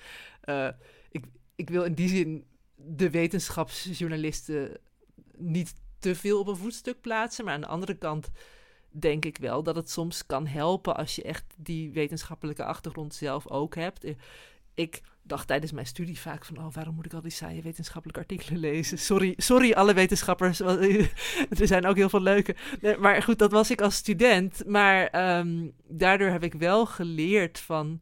Uh, 0.46 0.70
ik, 1.12 1.26
ik 1.56 1.70
wil 1.70 1.84
in 1.84 1.94
die 1.94 2.10
zin 2.10 2.46
de 2.76 3.10
wetenschapsjournalisten 3.10 4.78
niet 5.40 5.74
te 6.00 6.16
veel 6.16 6.40
op 6.40 6.48
een 6.48 6.56
voetstuk 6.56 7.02
plaatsen. 7.02 7.46
Maar 7.46 7.54
aan 7.54 7.62
de 7.62 7.68
andere 7.68 7.94
kant 7.94 8.30
denk 8.92 9.26
ik 9.26 9.38
wel 9.38 9.64
dat 9.64 9.76
het 9.76 9.90
soms 9.90 10.26
kan 10.26 10.48
helpen 10.48 10.96
als 10.96 11.16
je 11.16 11.24
echt 11.24 11.46
die 11.58 11.92
wetenschappelijke 11.92 12.64
achtergrond 12.64 13.16
zelf 13.16 13.48
ook 13.48 13.76
hebt. 13.76 14.06
Ik 14.74 15.02
dacht 15.22 15.48
tijdens 15.48 15.72
mijn 15.72 15.86
studie 15.86 16.20
vaak 16.20 16.46
van, 16.46 16.58
oh, 16.58 16.74
waarom 16.74 16.96
moet 16.96 17.06
ik 17.06 17.14
al 17.14 17.22
die 17.22 17.32
saaie 17.32 17.62
wetenschappelijke 17.62 18.22
artikelen 18.22 18.60
lezen? 18.60 18.98
Sorry, 18.98 19.34
sorry 19.38 19.72
alle 19.74 19.94
wetenschappers, 19.94 20.60
er 21.60 21.68
zijn 21.68 21.86
ook 21.86 21.96
heel 21.96 22.10
veel 22.10 22.22
leuke. 22.22 22.56
Maar 23.00 23.24
goed, 23.24 23.40
dat 23.40 23.52
was 23.52 23.72
ik 23.72 23.82
als 23.82 23.96
student. 23.96 24.66
Maar 24.66 25.38
um, 25.40 25.72
daardoor 25.88 26.30
heb 26.30 26.44
ik 26.44 26.54
wel 26.54 26.86
geleerd 26.86 27.60
van 27.60 28.02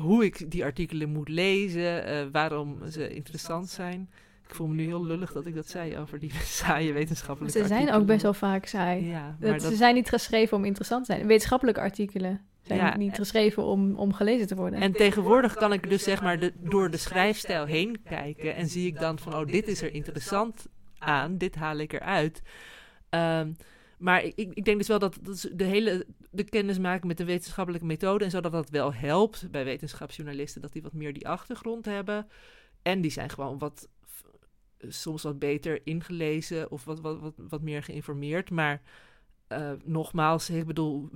hoe 0.00 0.24
ik 0.24 0.50
die 0.50 0.64
artikelen 0.64 1.08
moet 1.08 1.28
lezen, 1.28 2.08
uh, 2.08 2.26
waarom 2.32 2.90
ze 2.90 3.14
interessant 3.14 3.68
zijn. 3.68 4.10
Ik 4.52 4.58
voel 4.58 4.66
me 4.66 4.74
nu 4.74 4.84
heel 4.84 5.04
lullig 5.04 5.32
dat 5.32 5.46
ik 5.46 5.54
dat 5.54 5.68
zei 5.68 5.98
over 5.98 6.18
die 6.18 6.32
saaie 6.62 6.92
wetenschappelijke 6.92 7.58
Ze 7.58 7.66
zijn 7.66 7.92
ook 7.92 8.06
best 8.06 8.22
wel 8.22 8.34
vaak 8.34 8.66
saai. 8.66 9.06
Ja, 9.06 9.36
maar 9.40 9.52
dat, 9.52 9.62
Ze 9.62 9.76
zijn 9.76 9.94
niet 9.94 10.08
geschreven 10.08 10.56
om 10.56 10.64
interessant 10.64 11.06
te 11.06 11.12
zijn. 11.12 11.26
Wetenschappelijke 11.26 11.80
artikelen 11.80 12.40
zijn 12.62 12.98
niet 12.98 13.16
geschreven 13.16 13.64
om, 13.64 13.94
om 13.94 14.12
gelezen 14.12 14.46
te 14.46 14.54
worden. 14.54 14.80
En 14.80 14.92
tegenwoordig 14.92 15.54
kan 15.54 15.72
ik 15.72 15.88
dus 15.88 16.02
zeg 16.02 16.22
maar 16.22 16.38
de, 16.38 16.52
door 16.56 16.90
de 16.90 16.96
schrijfstijl 16.96 17.64
heen 17.64 18.02
kijken 18.04 18.54
en 18.54 18.68
zie 18.68 18.86
ik 18.86 18.98
dan 18.98 19.18
van, 19.18 19.34
oh, 19.34 19.46
dit 19.46 19.68
is 19.68 19.82
er 19.82 19.94
interessant 19.94 20.66
aan, 20.98 21.38
dit 21.38 21.54
haal 21.54 21.76
ik 21.76 21.92
eruit. 21.92 22.42
Um, 23.10 23.56
maar 23.98 24.24
ik, 24.24 24.34
ik 24.34 24.64
denk 24.64 24.78
dus 24.78 24.88
wel 24.88 24.98
dat, 24.98 25.18
dat 25.22 25.50
de 25.52 25.64
hele 25.64 26.06
de 26.30 26.44
kennis 26.44 26.78
maken 26.78 27.06
met 27.06 27.16
de 27.16 27.24
wetenschappelijke 27.24 27.86
methode 27.86 28.24
en 28.24 28.30
zo, 28.30 28.40
dat 28.40 28.52
dat 28.52 28.70
wel 28.70 28.94
helpt 28.94 29.50
bij 29.50 29.64
wetenschapsjournalisten, 29.64 30.62
dat 30.62 30.72
die 30.72 30.82
wat 30.82 30.92
meer 30.92 31.12
die 31.12 31.28
achtergrond 31.28 31.84
hebben. 31.84 32.26
En 32.82 33.00
die 33.00 33.10
zijn 33.10 33.30
gewoon 33.30 33.58
wat, 33.58 33.88
soms 34.88 35.22
wat 35.22 35.38
beter 35.38 35.80
ingelezen 35.86 36.70
of 36.70 36.84
wat, 36.84 37.00
wat, 37.00 37.20
wat, 37.20 37.34
wat 37.36 37.62
meer 37.62 37.82
geïnformeerd. 37.82 38.50
Maar 38.50 38.82
uh, 39.48 39.72
nogmaals, 39.84 40.50
ik 40.50 40.66
bedoel, 40.66 41.10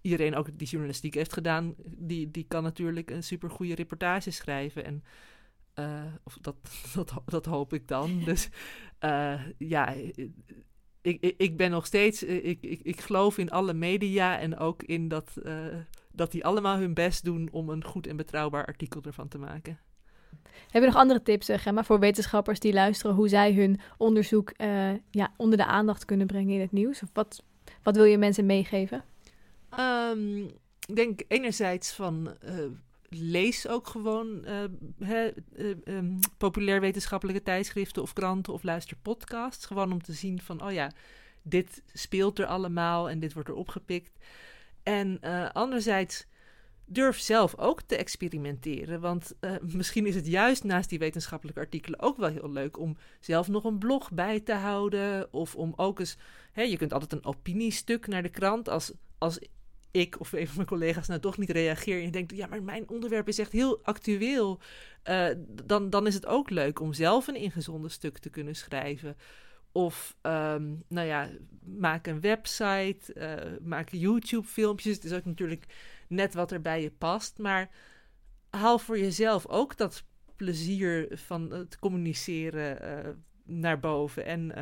iedereen 0.00 0.34
ook 0.34 0.58
die 0.58 0.68
journalistiek 0.68 1.14
heeft 1.14 1.32
gedaan, 1.32 1.74
die, 1.84 2.30
die 2.30 2.44
kan 2.48 2.62
natuurlijk 2.62 3.10
een 3.10 3.22
super 3.22 3.50
goede 3.50 3.74
reportage 3.74 4.30
schrijven. 4.30 4.84
En 4.84 5.04
uh, 5.74 6.14
of 6.22 6.38
dat, 6.40 6.56
dat, 6.94 7.12
dat 7.24 7.44
hoop 7.44 7.72
ik 7.72 7.88
dan. 7.88 8.20
Dus 8.24 8.48
uh, 9.04 9.40
ja, 9.58 9.88
ik, 11.02 11.20
ik, 11.20 11.34
ik 11.36 11.56
ben 11.56 11.70
nog 11.70 11.86
steeds, 11.86 12.24
eh, 12.24 12.44
ik, 12.44 12.62
ik, 12.62 12.80
ik 12.82 13.00
geloof 13.00 13.38
in 13.38 13.50
alle 13.50 13.74
media 13.74 14.38
en 14.38 14.58
ook 14.58 14.82
in 14.82 15.08
dat, 15.08 15.34
dat 16.12 16.32
die 16.32 16.44
allemaal 16.44 16.78
hun 16.78 16.94
best 16.94 17.24
doen 17.24 17.48
om 17.50 17.68
een 17.68 17.84
goed 17.84 18.06
en 18.06 18.16
betrouwbaar 18.16 18.66
artikel 18.66 19.02
ervan 19.02 19.28
te 19.28 19.38
maken. 19.38 19.78
Heb 20.70 20.82
je 20.82 20.88
nog 20.88 20.96
andere 20.96 21.22
tips, 21.22 21.48
eh, 21.48 21.58
Gemma, 21.58 21.84
voor 21.84 21.98
wetenschappers 21.98 22.60
die 22.60 22.72
luisteren, 22.72 23.16
hoe 23.16 23.28
zij 23.28 23.52
hun 23.52 23.80
onderzoek 23.96 24.52
uh, 24.56 24.90
ja, 25.10 25.32
onder 25.36 25.58
de 25.58 25.64
aandacht 25.64 26.04
kunnen 26.04 26.26
brengen 26.26 26.54
in 26.54 26.60
het 26.60 26.72
nieuws? 26.72 27.02
Of 27.02 27.08
wat, 27.12 27.42
wat 27.82 27.96
wil 27.96 28.04
je 28.04 28.18
mensen 28.18 28.46
meegeven? 28.46 29.04
Um, 29.78 30.44
ik 30.86 30.96
denk 30.96 31.20
enerzijds 31.28 31.92
van 31.92 32.36
lees 33.10 33.68
ook 33.68 33.86
gewoon 33.86 34.44
um, 35.84 36.18
populair 36.38 36.80
wetenschappelijke 36.80 37.42
tijdschriften 37.42 38.02
of 38.02 38.12
kranten 38.12 38.52
of 38.52 38.62
luister 38.62 38.96
podcasts. 39.02 39.66
Gewoon 39.66 39.92
om 39.92 40.02
te 40.02 40.12
zien 40.12 40.40
van, 40.40 40.62
oh 40.62 40.72
ja, 40.72 40.90
dit 41.42 41.82
speelt 41.92 42.38
er 42.38 42.46
allemaal 42.46 43.10
en 43.10 43.18
dit 43.18 43.32
wordt 43.32 43.48
er 43.48 43.54
opgepikt. 43.54 44.18
En 44.82 45.20
anderzijds 45.52 46.26
durf 46.88 47.18
zelf 47.18 47.58
ook 47.58 47.82
te 47.82 47.96
experimenteren. 47.96 49.00
Want 49.00 49.34
misschien 49.60 50.06
is 50.06 50.14
het 50.14 50.26
juist 50.26 50.64
naast 50.64 50.88
die 50.88 50.98
wetenschappelijke 50.98 51.60
artikelen 51.60 52.00
ook 52.00 52.16
wel 52.16 52.28
heel 52.28 52.50
leuk 52.50 52.78
om 52.78 52.96
zelf 53.20 53.48
nog 53.48 53.64
een 53.64 53.78
blog 53.78 54.12
bij 54.12 54.40
te 54.40 54.54
houden. 54.54 55.32
Of 55.32 55.56
om 55.56 55.72
ook 55.76 55.98
eens, 55.98 56.16
hè, 56.52 56.62
je 56.62 56.76
kunt 56.76 56.92
altijd 56.92 57.12
een 57.12 57.24
opiniestuk 57.24 58.06
naar 58.06 58.22
de 58.22 58.28
krant 58.28 58.68
als 58.68 58.92
als 59.18 59.38
ik 59.90 60.20
of 60.20 60.32
een 60.32 60.46
van 60.46 60.56
mijn 60.56 60.68
collega's 60.68 61.08
nou 61.08 61.20
toch 61.20 61.38
niet 61.38 61.50
reageer 61.50 61.98
en 61.98 62.04
je 62.04 62.10
denkt, 62.10 62.36
ja, 62.36 62.46
maar 62.46 62.62
mijn 62.62 62.88
onderwerp 62.88 63.28
is 63.28 63.38
echt 63.38 63.52
heel 63.52 63.80
actueel, 63.82 64.60
uh, 65.04 65.28
dan, 65.64 65.90
dan 65.90 66.06
is 66.06 66.14
het 66.14 66.26
ook 66.26 66.50
leuk 66.50 66.80
om 66.80 66.92
zelf 66.92 67.26
een 67.26 67.36
ingezonden 67.36 67.90
stuk 67.90 68.18
te 68.18 68.30
kunnen 68.30 68.56
schrijven. 68.56 69.16
Of, 69.78 70.16
um, 70.22 70.84
nou 70.88 71.06
ja, 71.06 71.28
maak 71.64 72.06
een 72.06 72.20
website, 72.20 73.14
uh, 73.14 73.58
maak 73.60 73.88
YouTube-filmpjes. 73.90 74.94
Het 74.94 75.04
is 75.04 75.12
ook 75.12 75.24
natuurlijk 75.24 75.64
net 76.08 76.34
wat 76.34 76.52
er 76.52 76.60
bij 76.60 76.82
je 76.82 76.90
past. 76.90 77.38
Maar 77.38 77.70
haal 78.50 78.78
voor 78.78 78.98
jezelf 78.98 79.46
ook 79.46 79.76
dat 79.76 80.04
plezier 80.36 81.08
van 81.12 81.50
het 81.52 81.78
communiceren 81.78 82.78
uh, 82.82 83.10
naar 83.44 83.80
boven. 83.80 84.24
En 84.24 84.52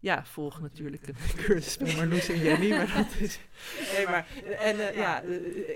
ja, 0.00 0.24
volg 0.24 0.60
natuurlijk 0.60 1.08
een 1.08 1.16
cursus 1.44 1.76
bij 1.76 1.96
Marloes 1.96 2.28
en 2.28 2.38
Jenny. 2.38 2.68
Maar 2.68 2.92
dat 2.96 3.20
is. 3.20 3.40
Nee, 3.96 4.06
maar. 4.06 4.26
En 4.58 4.76
uh, 4.76 4.96
ja, 4.96 5.20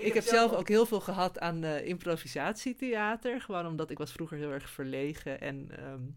ik 0.00 0.14
heb 0.14 0.24
zelf 0.24 0.52
ook 0.52 0.68
heel 0.68 0.86
veel 0.86 1.00
gehad 1.00 1.38
aan 1.38 1.64
improvisatietheater. 1.64 3.40
Gewoon 3.40 3.66
omdat 3.66 3.90
ik 3.90 3.98
was 3.98 4.12
vroeger 4.12 4.38
heel 4.38 4.52
erg 4.52 4.70
verlegen. 4.70 5.40
En 5.40 5.70
um, 5.90 6.16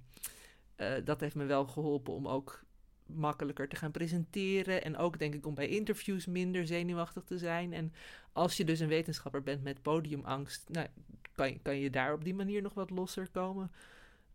dat 1.04 1.20
heeft 1.20 1.36
me 1.36 1.46
wel 1.46 1.66
geholpen 1.66 2.14
om 2.14 2.28
ook 2.28 2.66
makkelijker 3.06 3.70
te 3.70 3.76
gaan 3.76 3.92
presenteren. 3.92 4.84
En 4.84 4.98
ook 4.98 5.20
denk 5.20 5.34
ik 5.34 5.46
om 5.46 5.54
bij 5.54 5.68
interviews 5.68 6.26
minder 6.26 6.68
zenuwachtig 6.68 7.24
te 7.24 7.38
zijn. 7.38 7.74
En 7.74 7.94
als 8.32 8.58
je 8.58 8.66
dus 8.66 8.80
een 8.80 8.88
wetenschapper 8.88 9.44
bent 9.44 9.64
met 9.64 9.82
podiumangst, 9.82 10.70
nou, 10.70 10.88
kan, 11.32 11.62
kan 11.62 11.78
je 11.78 11.90
daar 11.90 12.14
op 12.14 12.24
die 12.24 12.36
manier 12.36 12.62
nog 12.62 12.74
wat 12.74 12.90
losser 12.90 13.30
komen. 13.32 13.72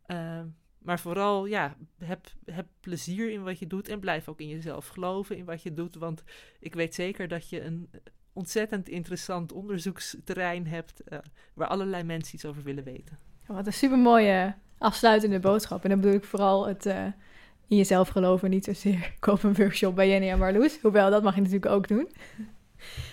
Ehm, 0.07 0.47
maar 0.79 1.01
vooral, 1.01 1.47
ja, 1.47 1.77
heb, 1.99 2.27
heb 2.45 2.67
plezier 2.81 3.31
in 3.31 3.43
wat 3.43 3.59
je 3.59 3.67
doet 3.67 3.89
en 3.89 4.01
blijf 4.01 4.29
ook 4.29 4.41
in 4.41 4.49
jezelf 4.49 4.89
geloven 4.89 5.37
in 5.37 5.45
wat 5.45 5.63
je 5.63 5.75
doet. 5.75 5.95
Want 5.95 6.23
ik 6.61 6.75
weet 6.75 6.95
zeker 6.95 7.29
dat 7.29 7.49
je 7.49 7.63
een 7.63 7.91
ontzettend 8.33 8.89
interessant 8.89 9.53
onderzoeksterrein 9.53 10.67
hebt 10.67 11.03
uh, 11.09 11.19
waar 11.55 11.69
allerlei 11.69 12.03
mensen 12.03 12.35
iets 12.35 12.45
over 12.45 12.63
willen 12.63 12.85
weten. 12.85 13.19
Wat 13.47 13.67
een 13.67 13.73
supermooie 13.73 14.55
afsluitende 14.83 15.39
boodschap. 15.39 15.83
En 15.83 15.91
dan 15.91 16.01
bedoel 16.01 16.17
ik 16.17 16.25
vooral 16.25 16.67
het 16.67 16.87
uh, 16.87 16.95
in 17.69 17.77
jezelf 17.77 18.09
geloven, 18.09 18.51
niet 18.51 18.65
zozeer 18.65 19.13
koop 19.21 19.43
een 19.43 19.55
workshop 19.55 19.95
bij 19.95 20.09
Jenny 20.09 20.31
en 20.31 20.39
Marloes. 20.39 20.79
Hoewel, 20.83 21.11
dat 21.11 21.23
mag 21.23 21.35
je 21.35 21.41
natuurlijk 21.41 21.73
ook 21.73 21.89
doen. 21.89 22.09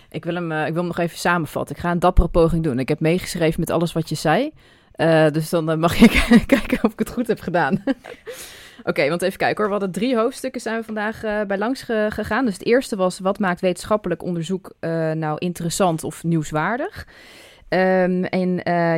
Ik 0.10 0.26
wil, 0.26 0.34
hem, 0.34 0.52
uh, 0.52 0.60
ik 0.60 0.74
wil 0.74 0.78
hem 0.78 0.88
nog 0.88 0.98
even 0.98 1.18
samenvatten. 1.18 1.76
Ik 1.76 1.82
ga 1.82 1.92
een 1.92 2.00
dappere 2.00 2.28
poging 2.28 2.64
doen. 2.64 2.80
Ik 2.80 2.90
heb 2.90 3.00
meegeschreven 3.00 3.60
met 3.60 3.70
alles 3.70 3.94
wat 3.94 4.10
je 4.10 4.16
zei. 4.16 4.52
Uh, 4.96 5.30
dus 5.30 5.50
dan 5.50 5.80
mag 5.80 6.02
ik 6.02 6.12
kijken 6.58 6.84
of 6.84 6.92
ik 6.92 7.00
het 7.00 7.10
goed 7.10 7.28
heb 7.28 7.40
gedaan. 7.40 7.84
Oké, 8.84 9.10
want 9.10 9.22
even 9.22 9.38
kijken 9.38 9.58
hoor. 9.58 9.66
We 9.66 9.80
hadden 9.80 9.92
drie 9.92 10.18
hoofdstukken 10.18 10.62
zijn 10.62 10.78
we 10.78 10.84
vandaag 10.84 11.22
bij 11.48 11.58
langs 11.58 11.82
ge 11.82 12.08
gegaan. 12.10 12.46
Dus 12.46 12.54
het 12.54 12.66
eerste 12.66 12.96
was, 12.96 13.20
wat 13.20 13.40
maakt 13.40 13.62
wetenschappelijk 13.62 14.24
onderzoek 14.24 14.74
nou 15.14 15.38
interessant 15.38 16.04
of 16.04 16.24
nieuwswaardig? 16.24 17.06
Um, 17.70 18.24
en 18.24 18.50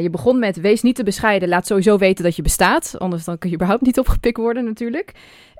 je 0.01 0.09
begon 0.11 0.39
met, 0.39 0.59
wees 0.59 0.81
niet 0.81 0.95
te 0.95 1.03
bescheiden, 1.03 1.49
laat 1.49 1.67
sowieso 1.67 1.97
weten 1.97 2.23
dat 2.23 2.35
je 2.35 2.41
bestaat. 2.41 2.95
Anders 2.97 3.23
dan 3.23 3.37
kun 3.37 3.49
je 3.49 3.55
überhaupt 3.55 3.81
niet 3.81 3.99
opgepikt 4.03 4.37
worden 4.37 4.63
natuurlijk. 4.63 5.11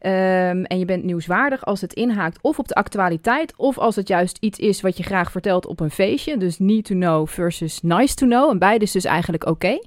Um, 0.06 0.66
en 0.66 0.80
je 0.80 0.86
bent 0.86 1.04
nieuwswaardig 1.04 1.66
als 1.66 1.82
het 1.82 1.94
inhaakt 1.94 2.40
of 2.42 2.60
op 2.60 2.68
de 2.68 2.74
actualiteit... 2.74 3.54
of 3.58 3.78
als 3.78 3.96
het 3.96 4.08
juist 4.08 4.38
iets 4.40 4.60
is 4.60 4.82
wat 4.82 4.98
je 4.98 5.04
graag 5.04 5.32
vertelt 5.32 5.66
op 5.66 5.80
een 5.80 5.92
feestje. 5.92 6.38
Dus 6.38 6.60
need 6.60 6.86
to 6.86 6.96
know 6.96 7.28
versus 7.28 7.82
nice 7.82 8.16
to 8.16 8.26
know. 8.26 8.50
En 8.50 8.60
beide 8.60 8.84
is 8.84 8.92
dus 8.92 9.06
eigenlijk 9.06 9.46
oké. 9.46 9.80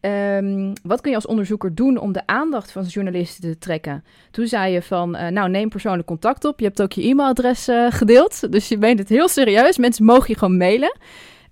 Um, 0.00 0.72
wat 0.82 1.00
kun 1.00 1.10
je 1.10 1.16
als 1.16 1.26
onderzoeker 1.26 1.74
doen 1.74 1.98
om 1.98 2.12
de 2.12 2.26
aandacht 2.26 2.72
van 2.72 2.82
journalisten 2.82 3.50
te 3.50 3.58
trekken? 3.58 4.04
Toen 4.30 4.46
zei 4.46 4.72
je 4.72 4.82
van, 4.82 5.16
uh, 5.16 5.28
nou 5.28 5.50
neem 5.50 5.68
persoonlijk 5.68 6.06
contact 6.06 6.44
op. 6.44 6.58
Je 6.58 6.66
hebt 6.66 6.82
ook 6.82 6.92
je 6.92 7.02
e-mailadres 7.02 7.68
uh, 7.68 7.86
gedeeld, 7.90 8.52
dus 8.52 8.68
je 8.68 8.78
meent 8.78 8.98
het 8.98 9.08
heel 9.08 9.28
serieus. 9.28 9.78
Mensen 9.78 10.04
mogen 10.04 10.26
je 10.28 10.38
gewoon 10.38 10.56
mailen. 10.56 10.96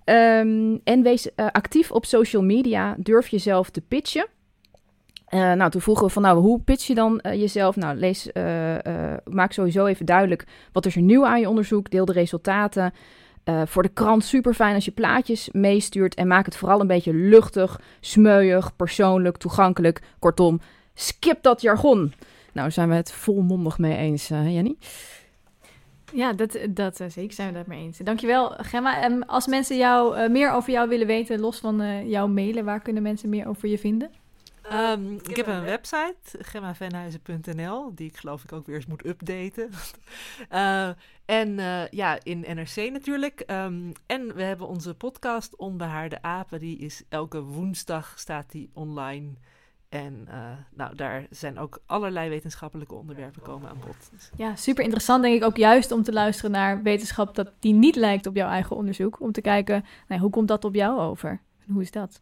Um, 0.05 0.81
en 0.83 1.03
wees 1.03 1.29
uh, 1.35 1.47
actief 1.51 1.91
op 1.91 2.05
social 2.05 2.43
media. 2.43 2.95
Durf 2.97 3.27
jezelf 3.27 3.69
te 3.69 3.81
pitchen. 3.81 4.27
nou, 5.29 5.69
toen 5.69 5.81
vroegen 5.81 6.05
we 6.05 6.11
van, 6.11 6.21
nou, 6.21 6.39
hoe 6.39 6.61
pitch 6.61 6.87
je 6.87 6.95
dan 6.95 7.19
jezelf? 7.23 7.75
Nou, 7.75 7.97
lees, 7.97 8.29
maak 9.23 9.51
sowieso 9.51 9.85
even 9.85 10.05
duidelijk 10.05 10.45
wat 10.71 10.85
is 10.85 10.95
er 10.95 11.01
nieuw 11.01 11.25
aan 11.25 11.39
je 11.39 11.49
onderzoek. 11.49 11.89
Deel 11.89 12.05
de 12.05 12.13
resultaten. 12.13 12.93
Voor 13.65 13.83
de 13.83 13.89
krant 13.89 14.23
super 14.23 14.53
fijn 14.53 14.75
als 14.75 14.85
je 14.85 14.91
plaatjes 14.91 15.49
meestuurt 15.51 16.15
en 16.15 16.27
maak 16.27 16.45
het 16.45 16.55
vooral 16.55 16.79
een 16.79 16.87
beetje 16.87 17.13
luchtig, 17.13 17.81
smeuig, 17.99 18.75
persoonlijk, 18.75 19.37
toegankelijk. 19.37 20.01
Kortom, 20.19 20.61
skip 20.93 21.43
dat 21.43 21.61
jargon. 21.61 21.97
Nou, 21.97 22.11
daar 22.53 22.71
zijn 22.71 22.89
we 22.89 22.95
het 22.95 23.11
volmondig 23.11 23.77
mee 23.77 23.97
eens, 23.97 24.27
Jenny. 24.27 24.75
Ja, 26.13 26.33
dat, 26.33 26.57
dat 26.69 26.99
uh, 26.99 27.09
zeker 27.09 27.33
zijn 27.33 27.51
we 27.51 27.57
het 27.57 27.67
mee 27.67 27.83
eens. 27.83 27.97
Dankjewel, 27.97 28.49
Gemma. 28.49 29.05
Um, 29.05 29.23
als 29.23 29.47
mensen 29.47 29.77
jou, 29.77 30.29
meer 30.29 30.51
over 30.51 30.71
jou 30.71 30.89
willen 30.89 31.07
weten, 31.07 31.39
los 31.39 31.59
van 31.59 32.09
jouw 32.09 32.27
mailen, 32.27 32.65
waar 32.65 32.81
kunnen 32.81 33.03
mensen 33.03 33.29
meer 33.29 33.47
over 33.47 33.69
je 33.69 33.77
vinden? 33.77 34.11
Um, 34.71 35.13
ik 35.13 35.35
heb 35.35 35.47
een 35.47 35.63
website, 35.63 36.37
gemmavenhuizen.nl, 36.39 37.95
die 37.95 38.07
ik 38.09 38.17
geloof 38.17 38.43
ik 38.43 38.51
ook 38.51 38.65
weer 38.65 38.75
eens 38.75 38.85
moet 38.85 39.05
updaten. 39.05 39.69
uh, 40.51 40.89
en 41.39 41.57
uh, 41.57 41.87
ja, 41.87 42.19
in 42.23 42.39
NRC 42.39 42.91
natuurlijk. 42.91 43.43
Um, 43.47 43.91
en 44.05 44.35
we 44.35 44.43
hebben 44.43 44.67
onze 44.67 44.93
podcast 44.93 45.55
Onbehaarde 45.55 46.21
Apen, 46.21 46.59
die 46.59 46.77
is 46.77 47.03
elke 47.09 47.41
woensdag 47.41 48.13
staat 48.19 48.51
die 48.51 48.69
online. 48.73 49.31
En 49.93 50.27
uh, 50.29 50.35
nou, 50.75 50.95
daar 50.95 51.25
zijn 51.29 51.59
ook 51.59 51.79
allerlei 51.85 52.29
wetenschappelijke 52.29 52.95
onderwerpen 52.95 53.41
komen 53.41 53.69
aan 53.69 53.77
bod. 53.85 54.09
Dus. 54.11 54.29
Ja, 54.35 54.55
super 54.55 54.83
interessant 54.83 55.23
denk 55.23 55.35
ik 55.35 55.43
ook 55.43 55.57
juist 55.57 55.91
om 55.91 56.03
te 56.03 56.13
luisteren 56.13 56.51
naar 56.51 56.81
wetenschap 56.83 57.35
dat 57.35 57.51
die 57.59 57.73
niet 57.73 57.95
lijkt 57.95 58.25
op 58.25 58.35
jouw 58.35 58.49
eigen 58.49 58.75
onderzoek. 58.75 59.21
Om 59.21 59.31
te 59.31 59.41
kijken, 59.41 59.85
nou, 60.07 60.21
hoe 60.21 60.29
komt 60.29 60.47
dat 60.47 60.65
op 60.65 60.75
jou 60.75 60.99
over? 60.99 61.29
En 61.67 61.73
hoe 61.73 61.81
is 61.81 61.91
dat? 61.91 62.21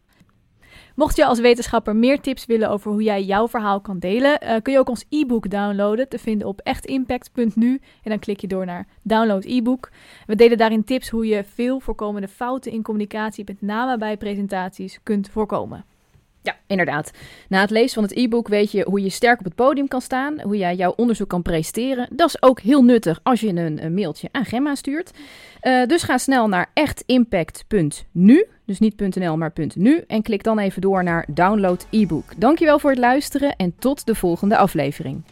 Mocht 0.94 1.16
je 1.16 1.24
als 1.24 1.40
wetenschapper 1.40 1.96
meer 1.96 2.20
tips 2.20 2.46
willen 2.46 2.70
over 2.70 2.90
hoe 2.90 3.02
jij 3.02 3.22
jouw 3.22 3.48
verhaal 3.48 3.80
kan 3.80 3.98
delen, 3.98 4.44
uh, 4.44 4.56
kun 4.62 4.72
je 4.72 4.78
ook 4.78 4.88
ons 4.88 5.04
e-book 5.08 5.50
downloaden, 5.50 6.08
te 6.08 6.18
vinden 6.18 6.48
op 6.48 6.60
echtimpact.nu. 6.60 7.80
En 8.02 8.10
dan 8.10 8.18
klik 8.18 8.40
je 8.40 8.46
door 8.46 8.66
naar 8.66 8.86
download 9.02 9.44
e-book. 9.44 9.90
We 10.26 10.36
delen 10.36 10.58
daarin 10.58 10.84
tips 10.84 11.10
hoe 11.10 11.26
je 11.26 11.44
veel 11.44 11.80
voorkomende 11.80 12.28
fouten 12.28 12.72
in 12.72 12.82
communicatie, 12.82 13.44
met 13.46 13.62
name 13.62 13.98
bij 13.98 14.16
presentaties, 14.16 15.00
kunt 15.02 15.28
voorkomen. 15.28 15.84
Ja, 16.42 16.56
inderdaad. 16.66 17.10
Na 17.48 17.60
het 17.60 17.70
lezen 17.70 17.94
van 17.94 18.02
het 18.02 18.16
e-book 18.16 18.48
weet 18.48 18.72
je 18.72 18.84
hoe 18.84 19.02
je 19.02 19.08
sterk 19.08 19.38
op 19.38 19.44
het 19.44 19.54
podium 19.54 19.88
kan 19.88 20.00
staan, 20.00 20.40
hoe 20.40 20.56
jij 20.56 20.74
jouw 20.74 20.92
onderzoek 20.96 21.28
kan 21.28 21.42
presenteren. 21.42 22.08
Dat 22.12 22.28
is 22.28 22.42
ook 22.42 22.60
heel 22.60 22.82
nuttig 22.82 23.20
als 23.22 23.40
je 23.40 23.48
een, 23.48 23.94
mailtje 23.94 24.28
aan 24.32 24.44
Gemma 24.44 24.74
stuurt. 24.74 25.10
Uh, 25.62 25.86
dus 25.86 26.02
ga 26.02 26.18
snel 26.18 26.48
naar 26.48 26.70
echtimpact.nu, 26.74 28.46
dus 28.66 28.78
niet 28.78 29.16
.nl, 29.16 29.36
maar 29.36 29.52
.nu. 29.74 30.04
En 30.06 30.22
klik 30.22 30.42
dan 30.42 30.58
even 30.58 30.80
door 30.80 31.04
naar 31.04 31.26
download 31.30 31.86
e-book. 31.90 32.24
Dankjewel 32.36 32.78
voor 32.78 32.90
het 32.90 32.98
luisteren 32.98 33.56
en 33.56 33.74
tot 33.78 34.06
de 34.06 34.14
volgende 34.14 34.56
aflevering. 34.56 35.22